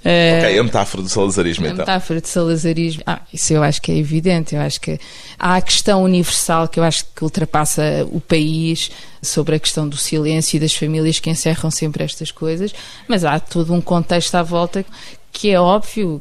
Ok, 0.00 0.58
a 0.58 0.64
metáfora 0.64 1.02
do 1.02 1.08
salazarismo, 1.08 1.66
a 1.66 1.68
então. 1.68 1.84
A 1.84 1.86
metáfora 1.86 2.20
do 2.20 2.26
salazarismo, 2.26 3.02
ah, 3.06 3.20
isso 3.32 3.52
eu 3.52 3.62
acho 3.62 3.82
que 3.82 3.92
é 3.92 3.96
evidente. 3.96 4.54
Eu 4.54 4.60
acho 4.60 4.80
que 4.80 4.98
há 5.38 5.56
a 5.56 5.60
questão 5.60 6.02
universal 6.02 6.68
que 6.68 6.80
eu 6.80 6.84
acho 6.84 7.04
que 7.14 7.22
ultrapassa 7.22 7.82
o 8.10 8.20
país 8.20 8.90
sobre 9.22 9.56
a 9.56 9.58
questão 9.58 9.88
do 9.88 9.96
silêncio 9.96 10.56
e 10.56 10.60
das 10.60 10.74
famílias 10.74 11.18
que 11.18 11.28
encerram 11.28 11.70
sempre 11.70 12.02
estas 12.02 12.30
coisas, 12.30 12.72
mas 13.06 13.24
há 13.24 13.38
todo 13.38 13.74
um 13.74 13.80
contexto 13.80 14.34
à 14.34 14.42
volta 14.42 14.84
que 15.32 15.50
é 15.50 15.60
óbvio 15.60 16.20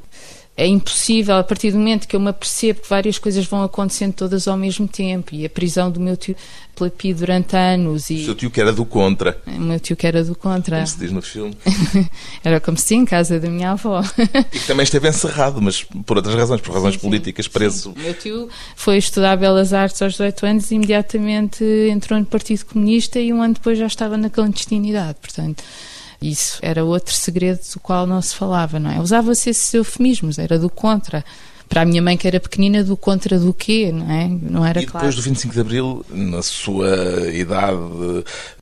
é 0.59 0.67
impossível, 0.67 1.37
a 1.37 1.43
partir 1.43 1.71
do 1.71 1.77
momento 1.77 2.05
que 2.05 2.13
eu 2.13 2.19
me 2.19 2.27
apercebo 2.27 2.81
que 2.81 2.89
várias 2.89 3.17
coisas 3.17 3.45
vão 3.45 3.63
acontecendo 3.63 4.11
todas 4.11 4.45
ao 4.45 4.57
mesmo 4.57 4.89
tempo, 4.89 5.33
e 5.33 5.45
a 5.45 5.49
prisão 5.49 5.89
do 5.89 6.01
meu 6.01 6.17
tio 6.17 6.35
pela 6.75 6.89
PI 6.89 7.13
durante 7.13 7.55
anos. 7.55 8.09
E... 8.09 8.15
O 8.15 8.25
seu 8.25 8.35
tio 8.35 8.51
que 8.51 8.59
era 8.59 8.73
do 8.73 8.83
contra. 8.83 9.41
O 9.47 9.61
meu 9.61 9.79
tio 9.79 9.95
que 9.95 10.05
era 10.05 10.21
do 10.21 10.35
contra. 10.35 10.75
Como 10.75 10.87
se 10.87 10.99
diz 10.99 11.11
no 11.13 11.21
filme. 11.21 11.55
era 12.43 12.59
como 12.59 12.77
se 12.77 12.93
em 12.93 13.05
casa 13.05 13.39
da 13.39 13.49
minha 13.49 13.71
avó. 13.71 14.03
e 14.51 14.59
que 14.59 14.67
também 14.67 14.83
esteve 14.83 15.07
encerrado, 15.07 15.61
mas 15.61 15.81
por 15.81 16.17
outras 16.17 16.35
razões, 16.35 16.59
por 16.59 16.73
razões 16.73 16.95
sim, 16.95 16.99
políticas, 16.99 17.45
sim, 17.45 17.51
preso. 17.51 17.93
Sim. 17.93 17.93
O 17.97 18.03
meu 18.03 18.13
tio 18.13 18.49
foi 18.75 18.97
estudar 18.97 19.37
Belas 19.37 19.71
Artes 19.71 20.01
aos 20.01 20.11
18 20.11 20.45
anos 20.45 20.71
e 20.71 20.75
imediatamente 20.75 21.63
entrou 21.89 22.19
no 22.19 22.25
Partido 22.25 22.65
Comunista 22.65 23.17
e 23.17 23.31
um 23.31 23.41
ano 23.41 23.53
depois 23.53 23.77
já 23.77 23.87
estava 23.87 24.17
na 24.17 24.29
clandestinidade, 24.29 25.19
portanto... 25.21 25.63
Isso 26.21 26.59
era 26.61 26.83
outro 26.83 27.13
segredo 27.13 27.59
do 27.73 27.79
qual 27.79 28.05
não 28.05 28.21
se 28.21 28.35
falava, 28.35 28.79
não 28.79 28.91
é? 28.91 28.99
Usava-se 28.99 29.49
esses 29.49 29.73
eufemismos, 29.73 30.37
era 30.37 30.59
do 30.59 30.69
contra. 30.69 31.23
Para 31.67 31.81
a 31.83 31.85
minha 31.85 32.01
mãe, 32.01 32.17
que 32.17 32.27
era 32.27 32.39
pequenina, 32.39 32.83
do 32.83 32.97
contra 32.97 33.39
do 33.39 33.53
quê, 33.53 33.91
não 33.91 34.11
é? 34.11 34.27
Não 34.27 34.65
era 34.65 34.81
e 34.81 34.85
claro. 34.85 35.05
depois 35.05 35.15
do 35.15 35.21
25 35.21 35.53
de 35.53 35.59
Abril, 35.61 36.05
na 36.09 36.41
sua 36.41 37.29
idade 37.31 37.77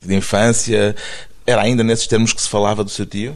de 0.04 0.14
infância, 0.14 0.94
era 1.46 1.62
ainda 1.62 1.82
nesses 1.82 2.06
termos 2.06 2.32
que 2.32 2.42
se 2.42 2.48
falava 2.48 2.84
do 2.84 2.90
seu 2.90 3.06
tio? 3.06 3.34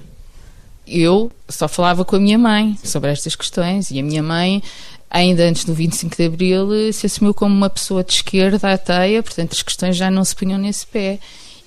Eu 0.86 1.32
só 1.48 1.66
falava 1.66 2.04
com 2.04 2.16
a 2.16 2.20
minha 2.20 2.38
mãe 2.38 2.76
sobre 2.84 3.10
estas 3.10 3.34
questões 3.34 3.90
e 3.90 3.98
a 3.98 4.02
minha 4.02 4.22
mãe 4.22 4.62
ainda 5.12 5.44
antes 5.44 5.64
do 5.64 5.74
25 5.74 6.16
de 6.16 6.24
Abril, 6.24 6.92
se 6.92 7.06
assumiu 7.06 7.34
como 7.34 7.54
uma 7.54 7.68
pessoa 7.68 8.02
de 8.02 8.14
esquerda 8.14 8.72
ateia, 8.72 9.22
portanto 9.22 9.52
as 9.52 9.62
questões 9.62 9.94
já 9.94 10.10
não 10.10 10.24
se 10.24 10.34
punham 10.34 10.58
nesse 10.58 10.86
pé. 10.86 11.18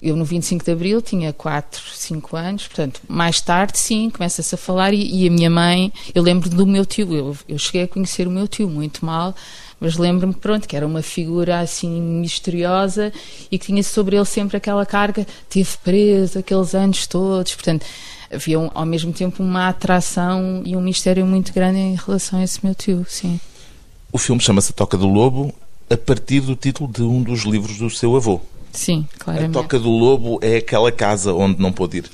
Eu, 0.06 0.16
no 0.16 0.24
25 0.24 0.64
de 0.64 0.72
Abril, 0.72 1.02
tinha 1.02 1.34
4, 1.34 1.82
5 1.92 2.38
anos, 2.38 2.68
portanto, 2.68 3.02
mais 3.08 3.42
tarde, 3.42 3.80
sim, 3.80 4.12
começa-se 4.12 4.54
a 4.54 4.58
falar. 4.58 4.94
E, 4.94 5.24
e, 5.24 5.28
a 5.28 5.32
minha 5.32 5.50
mãe, 5.50 5.92
eu 6.14 6.22
lembro 6.22 6.48
do 6.48 6.64
meu 6.68 6.86
tio, 6.86 7.12
eu, 7.12 7.36
eu 7.50 7.58
cheguei 7.58 7.82
a 7.82 7.88
conhecer 7.88 8.28
o 8.28 8.30
meu 8.30 8.48
tio 8.48 8.70
muito 8.70 9.04
mal, 9.04 9.34
mas 9.80 9.98
lembro-me, 9.98 10.36
pronto, 10.36 10.68
que 10.68 10.76
era 10.76 10.86
uma 10.86 11.02
figura 11.02 11.60
assim 11.60 12.00
misteriosa 12.00 13.12
e 13.50 13.58
que 13.58 13.66
tinha 13.66 13.82
sobre 13.82 14.16
ele 14.16 14.26
sempre 14.26 14.58
aquela 14.58 14.86
carga, 14.86 15.26
teve 15.50 15.76
preso 15.84 16.38
aqueles 16.38 16.76
anos 16.76 17.08
todos, 17.08 17.56
portanto. 17.56 17.84
Havia 18.32 18.60
um, 18.60 18.70
ao 18.74 18.86
mesmo 18.86 19.12
tempo 19.12 19.42
uma 19.42 19.70
atração 19.70 20.62
e 20.66 20.76
um 20.76 20.82
mistério 20.82 21.26
muito 21.26 21.52
grande 21.52 21.80
em 21.80 21.96
relação 21.96 22.40
a 22.40 22.44
esse 22.44 22.64
meu 22.64 22.76
tio, 22.76 23.06
sim. 23.10 23.40
O 24.12 24.20
filme 24.20 24.40
chama-se 24.40 24.72
Toca 24.72 24.98
do 24.98 25.08
Lobo 25.08 25.52
a 25.90 25.98
partir 25.98 26.42
do 26.42 26.56
título 26.56 26.92
de 26.92 27.02
um 27.02 27.24
dos 27.24 27.42
livros 27.42 27.78
do 27.78 27.90
seu 27.90 28.16
avô. 28.16 28.42
Sim, 28.78 29.08
claramente. 29.18 29.58
A 29.58 29.62
Toca 29.62 29.80
do 29.80 29.90
Lobo 29.90 30.40
é 30.42 30.58
aquela 30.58 30.92
casa 30.92 31.34
onde 31.34 31.62
não 31.62 31.72
pôde 31.72 31.98
ir. 31.98 32.12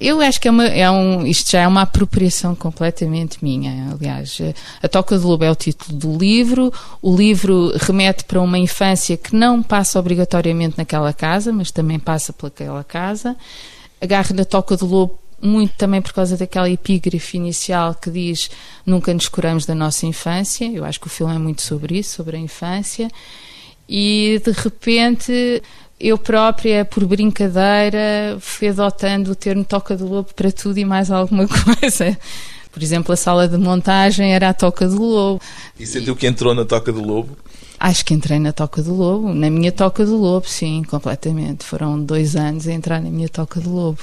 Eu 0.00 0.20
acho 0.20 0.40
que 0.40 0.48
é, 0.48 0.50
uma, 0.50 0.66
é 0.66 0.90
um, 0.90 1.24
isto 1.24 1.52
já 1.52 1.60
é 1.60 1.68
uma 1.68 1.82
apropriação 1.82 2.54
completamente 2.54 3.38
minha. 3.42 3.92
Aliás, 3.92 4.38
A 4.82 4.88
Toca 4.88 5.18
do 5.18 5.26
Lobo 5.26 5.44
é 5.44 5.50
o 5.50 5.54
título 5.54 5.96
do 5.96 6.18
livro. 6.18 6.72
O 7.00 7.16
livro 7.16 7.72
remete 7.78 8.24
para 8.24 8.40
uma 8.40 8.58
infância 8.58 9.16
que 9.16 9.34
não 9.34 9.62
passa 9.62 9.98
obrigatoriamente 9.98 10.76
naquela 10.76 11.12
casa, 11.12 11.52
mas 11.52 11.70
também 11.70 11.98
passa 11.98 12.32
pelaquela 12.32 12.82
casa. 12.82 13.36
Agarra 14.00 14.34
na 14.34 14.44
Toca 14.44 14.76
do 14.76 14.84
Lobo 14.84 15.18
muito 15.40 15.74
também 15.76 16.00
por 16.00 16.12
causa 16.12 16.36
daquela 16.36 16.70
epígrafe 16.70 17.36
inicial 17.36 17.94
que 17.94 18.10
diz 18.10 18.50
nunca 18.84 19.12
nos 19.12 19.28
curamos 19.28 19.66
da 19.66 19.74
nossa 19.74 20.06
infância. 20.06 20.64
Eu 20.64 20.84
acho 20.84 20.98
que 20.98 21.06
o 21.06 21.10
filme 21.10 21.34
é 21.34 21.38
muito 21.38 21.62
sobre 21.62 21.98
isso, 21.98 22.16
sobre 22.16 22.36
a 22.36 22.40
infância. 22.40 23.10
E 23.88 24.40
de 24.44 24.52
repente 24.52 25.62
eu 25.98 26.18
própria, 26.18 26.84
por 26.84 27.04
brincadeira, 27.06 28.36
fui 28.40 28.68
adotando 28.68 29.32
o 29.32 29.34
termo 29.34 29.64
toca 29.64 29.96
do 29.96 30.06
lobo 30.06 30.34
para 30.34 30.50
tudo 30.50 30.78
e 30.78 30.84
mais 30.84 31.10
alguma 31.10 31.46
coisa. 31.80 32.16
Por 32.72 32.82
exemplo, 32.82 33.12
a 33.12 33.16
sala 33.16 33.46
de 33.46 33.56
montagem 33.56 34.34
era 34.34 34.48
a 34.48 34.54
toca 34.54 34.88
do 34.88 35.00
lobo. 35.00 35.40
E 35.78 35.86
sentiu 35.86 36.16
que 36.16 36.26
entrou 36.26 36.54
na 36.54 36.64
toca 36.64 36.92
do 36.92 37.00
lobo? 37.00 37.36
Acho 37.78 38.04
que 38.04 38.14
entrei 38.14 38.38
na 38.38 38.52
toca 38.52 38.82
do 38.82 38.94
lobo, 38.94 39.34
na 39.34 39.50
minha 39.50 39.70
toca 39.70 40.04
do 40.04 40.16
lobo, 40.16 40.48
sim, 40.48 40.82
completamente. 40.84 41.64
Foram 41.64 42.02
dois 42.02 42.34
anos 42.34 42.66
a 42.66 42.72
entrar 42.72 43.00
na 43.00 43.10
minha 43.10 43.28
toca 43.28 43.60
do 43.60 43.70
lobo. 43.70 44.00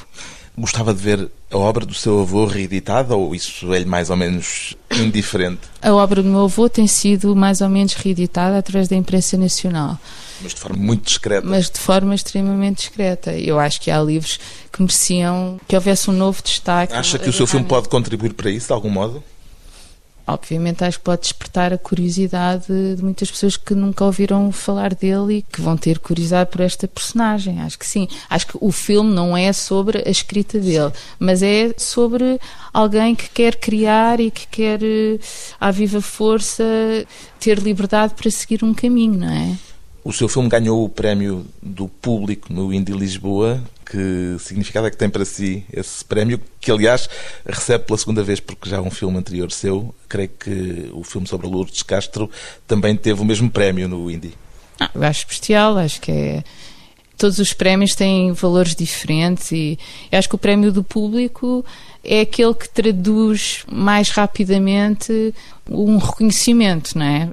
Gostava 0.58 0.94
de 0.94 1.02
ver 1.02 1.32
a 1.52 1.58
obra 1.58 1.86
do 1.86 1.94
seu 1.94 2.22
avô 2.22 2.46
reeditada 2.46 3.16
ou 3.16 3.36
isso 3.36 3.74
é 3.74 3.84
mais 3.84 4.10
ou 4.10 4.16
menos 4.16 4.76
indiferente? 4.92 5.60
A 5.82 5.94
obra 5.94 6.24
do 6.24 6.30
meu 6.30 6.46
avô 6.46 6.70
tem 6.70 6.88
sido 6.88 7.36
mais 7.36 7.60
ou 7.62 7.70
menos 7.70 7.94
reeditada 7.94 8.58
através 8.58 8.88
da 8.88 8.96
imprensa 8.96 9.38
nacional. 9.38 10.00
Mas 10.42 10.54
de 10.54 10.60
forma 10.60 10.78
muito 10.82 11.06
discreta. 11.06 11.46
Mas 11.46 11.70
de 11.70 11.80
forma 11.80 12.16
extremamente 12.16 12.78
discreta. 12.78 13.34
Eu 13.34 13.60
acho 13.60 13.82
que 13.82 13.92
há 13.92 14.02
livros 14.02 14.40
que 14.72 14.82
mereciam 14.82 15.60
que 15.68 15.76
houvesse 15.76 16.10
um 16.10 16.14
novo 16.14 16.42
destaque. 16.42 16.94
Acha 16.94 17.20
que 17.20 17.30
o 17.30 17.34
seu 17.34 17.46
filme 17.46 17.66
pode 17.66 17.90
contribuir 17.90 18.34
para 18.34 18.50
isso, 18.50 18.68
de 18.68 18.74
algum 18.74 18.90
modo? 18.90 19.22
Obviamente 20.34 20.84
acho 20.84 20.98
que 20.98 21.04
pode 21.04 21.22
despertar 21.22 21.74
a 21.74 21.78
curiosidade 21.78 22.66
de 22.96 23.04
muitas 23.04 23.30
pessoas 23.30 23.58
que 23.58 23.74
nunca 23.74 24.06
ouviram 24.06 24.52
falar 24.52 24.94
dele 24.94 25.38
e 25.38 25.42
que 25.42 25.62
vão 25.62 25.78
ter 25.78 26.00
curiosidade 26.00 26.50
por 26.50 26.62
esta 26.62 26.88
personagem. 26.88 27.62
Acho 27.62 27.78
que 27.78 27.86
sim. 27.86 28.08
Acho 28.30 28.48
que 28.48 28.58
o 28.60 28.72
filme 28.72 29.14
não 29.14 29.36
é 29.36 29.52
sobre 29.54 30.04
a 30.06 30.10
escrita 30.10 30.60
dele, 30.60 30.92
mas 31.20 31.44
é 31.44 31.74
sobre 31.78 32.40
alguém 32.74 33.16
que 33.16 33.30
quer 33.30 33.56
criar 33.56 34.20
e 34.20 34.32
que 34.32 34.48
quer, 34.48 34.82
eh, 34.84 35.20
à 35.60 35.72
viva 35.72 36.02
força, 36.02 36.64
ter 37.40 37.60
liberdade 37.60 38.14
para 38.14 38.30
seguir 38.32 38.64
um 38.64 38.74
caminho, 38.74 39.20
não 39.20 39.30
é? 39.30 39.58
O 40.04 40.12
seu 40.12 40.28
filme 40.28 40.50
ganhou 40.50 40.84
o 40.84 40.90
prémio 40.90 41.46
do 41.62 41.88
público 41.88 42.52
no 42.52 42.74
Indy 42.74 42.92
Lisboa. 42.92 43.62
Que 43.92 44.38
significado 44.40 44.88
é 44.88 44.90
que 44.90 44.96
tem 44.96 45.10
para 45.10 45.26
si 45.26 45.66
esse 45.74 46.06
prémio, 46.06 46.40
que 46.62 46.72
aliás 46.72 47.10
recebe 47.46 47.84
pela 47.84 47.98
segunda 47.98 48.24
vez, 48.24 48.40
porque 48.40 48.70
já 48.70 48.80
um 48.80 48.90
filme 48.90 49.18
anterior 49.18 49.52
seu. 49.52 49.94
Creio 50.08 50.30
que 50.30 50.90
o 50.94 51.04
filme 51.04 51.28
sobre 51.28 51.46
Lourdes 51.46 51.84
Castro 51.84 52.32
também 52.66 52.96
teve 52.96 53.22
o 53.22 53.26
mesmo 53.26 53.52
prémio 53.52 53.90
no 53.90 54.10
Indy. 54.10 54.34
Ah, 54.80 54.90
eu 54.96 55.04
acho 55.04 55.20
especial, 55.20 55.78
acho 55.78 56.00
que 56.00 56.10
é. 56.10 56.44
Todos 57.18 57.38
os 57.38 57.52
prémios 57.52 57.94
têm 57.94 58.32
valores 58.32 58.74
diferentes 58.74 59.52
e 59.52 59.78
acho 60.10 60.30
que 60.30 60.36
o 60.36 60.40
prémio 60.40 60.72
do 60.72 60.86
público 60.86 61.66
é 62.02 62.22
aquele 62.22 62.54
que 62.54 62.70
traduz 62.70 63.66
mais 63.70 64.10
rapidamente 64.10 65.36
um 65.70 65.98
reconhecimento, 65.98 66.98
não 66.98 67.06
é? 67.06 67.30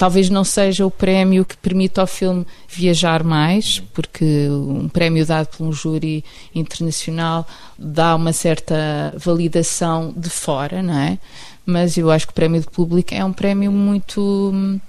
Talvez 0.00 0.30
não 0.30 0.44
seja 0.44 0.86
o 0.86 0.90
prémio 0.90 1.44
que 1.44 1.54
permita 1.58 2.00
ao 2.00 2.06
filme 2.06 2.46
viajar 2.66 3.22
mais, 3.22 3.80
porque 3.92 4.48
um 4.48 4.88
prémio 4.88 5.26
dado 5.26 5.48
por 5.48 5.66
um 5.66 5.70
júri 5.74 6.24
internacional 6.54 7.46
dá 7.78 8.16
uma 8.16 8.32
certa 8.32 9.12
validação 9.18 10.10
de 10.16 10.30
fora, 10.30 10.82
não 10.82 10.98
é? 10.98 11.18
Mas 11.66 11.98
eu 11.98 12.10
acho 12.10 12.26
que 12.26 12.32
o 12.32 12.34
prémio 12.34 12.62
do 12.62 12.70
público 12.70 13.14
é 13.14 13.22
um 13.22 13.30
prémio 13.30 13.70
muito. 13.70 14.80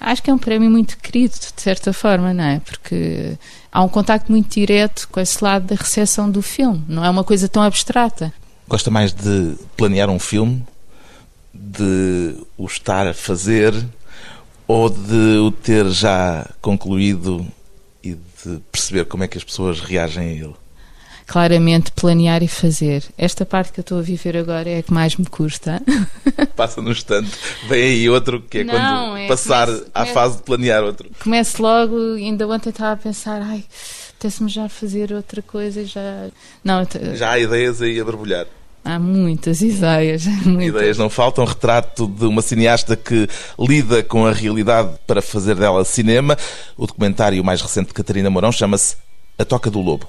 Acho 0.00 0.22
que 0.22 0.30
é 0.30 0.34
um 0.34 0.38
prémio 0.38 0.70
muito 0.70 0.96
querido, 0.96 1.34
de 1.34 1.60
certa 1.60 1.92
forma, 1.92 2.32
não 2.32 2.44
é? 2.44 2.60
Porque 2.60 3.36
há 3.70 3.82
um 3.82 3.88
contacto 3.90 4.32
muito 4.32 4.48
direto 4.54 5.10
com 5.12 5.20
esse 5.20 5.44
lado 5.44 5.66
da 5.66 5.74
recepção 5.74 6.30
do 6.30 6.40
filme, 6.40 6.82
não 6.88 7.04
é 7.04 7.10
uma 7.10 7.22
coisa 7.22 7.50
tão 7.50 7.62
abstrata. 7.62 8.32
Gosta 8.66 8.90
mais 8.90 9.12
de 9.12 9.56
planear 9.76 10.08
um 10.08 10.18
filme 10.18 10.64
de 11.52 12.34
o 12.56 12.64
estar 12.64 13.06
a 13.06 13.12
fazer 13.12 13.74
ou 14.68 14.88
de 14.90 15.38
o 15.38 15.50
ter 15.50 15.88
já 15.88 16.46
concluído 16.60 17.44
e 18.04 18.14
de 18.14 18.58
perceber 18.70 19.06
como 19.06 19.24
é 19.24 19.28
que 19.28 19.36
as 19.38 19.42
pessoas 19.42 19.80
reagem 19.80 20.22
a 20.28 20.32
ele? 20.44 20.54
Claramente 21.26 21.92
planear 21.92 22.42
e 22.42 22.48
fazer. 22.48 23.04
Esta 23.18 23.44
parte 23.44 23.70
que 23.72 23.80
eu 23.80 23.82
estou 23.82 23.98
a 23.98 24.02
viver 24.02 24.34
agora 24.36 24.68
é 24.70 24.78
a 24.78 24.82
que 24.82 24.92
mais 24.92 25.14
me 25.16 25.26
custa. 25.26 25.82
Passa 26.56 26.80
no 26.80 26.90
instante, 26.90 27.30
vem 27.68 27.82
aí 27.82 28.08
outro 28.08 28.40
que 28.40 28.58
é 28.58 28.64
Não, 28.64 28.72
quando 28.74 29.16
é, 29.18 29.26
passar 29.28 29.66
comece- 29.66 29.86
à 29.94 30.00
comece- 30.00 30.14
fase 30.14 30.36
de 30.38 30.42
planear 30.44 30.82
outro. 30.84 31.10
Começo 31.22 31.60
logo, 31.62 32.14
ainda 32.14 32.48
ontem 32.48 32.70
estava 32.70 32.92
a 32.92 32.96
pensar, 32.96 33.42
ai, 33.42 33.62
apetece-me 34.10 34.48
já 34.48 34.68
fazer 34.70 35.12
outra 35.12 35.42
coisa 35.42 35.82
e 35.82 35.84
já. 35.86 36.28
Não, 36.64 36.86
Já 37.14 37.32
há 37.32 37.38
ideias 37.38 37.82
aí 37.82 38.00
a 38.00 38.04
borbulhar. 38.04 38.46
Há 38.88 38.98
muitas 38.98 39.60
ideias. 39.60 40.24
Muitas. 40.46 40.68
Ideias 40.68 40.98
não 40.98 41.10
faltam. 41.10 41.44
Retrato 41.44 42.06
de 42.06 42.24
uma 42.24 42.40
cineasta 42.40 42.96
que 42.96 43.28
lida 43.58 44.02
com 44.02 44.24
a 44.24 44.32
realidade 44.32 44.94
para 45.06 45.20
fazer 45.20 45.56
dela 45.56 45.84
cinema. 45.84 46.36
O 46.76 46.86
documentário 46.86 47.44
mais 47.44 47.60
recente 47.60 47.88
de 47.88 47.94
Catarina 47.94 48.30
Mourão 48.30 48.50
chama-se 48.50 48.96
A 49.38 49.44
Toca 49.44 49.70
do 49.70 49.80
Lobo. 49.80 50.06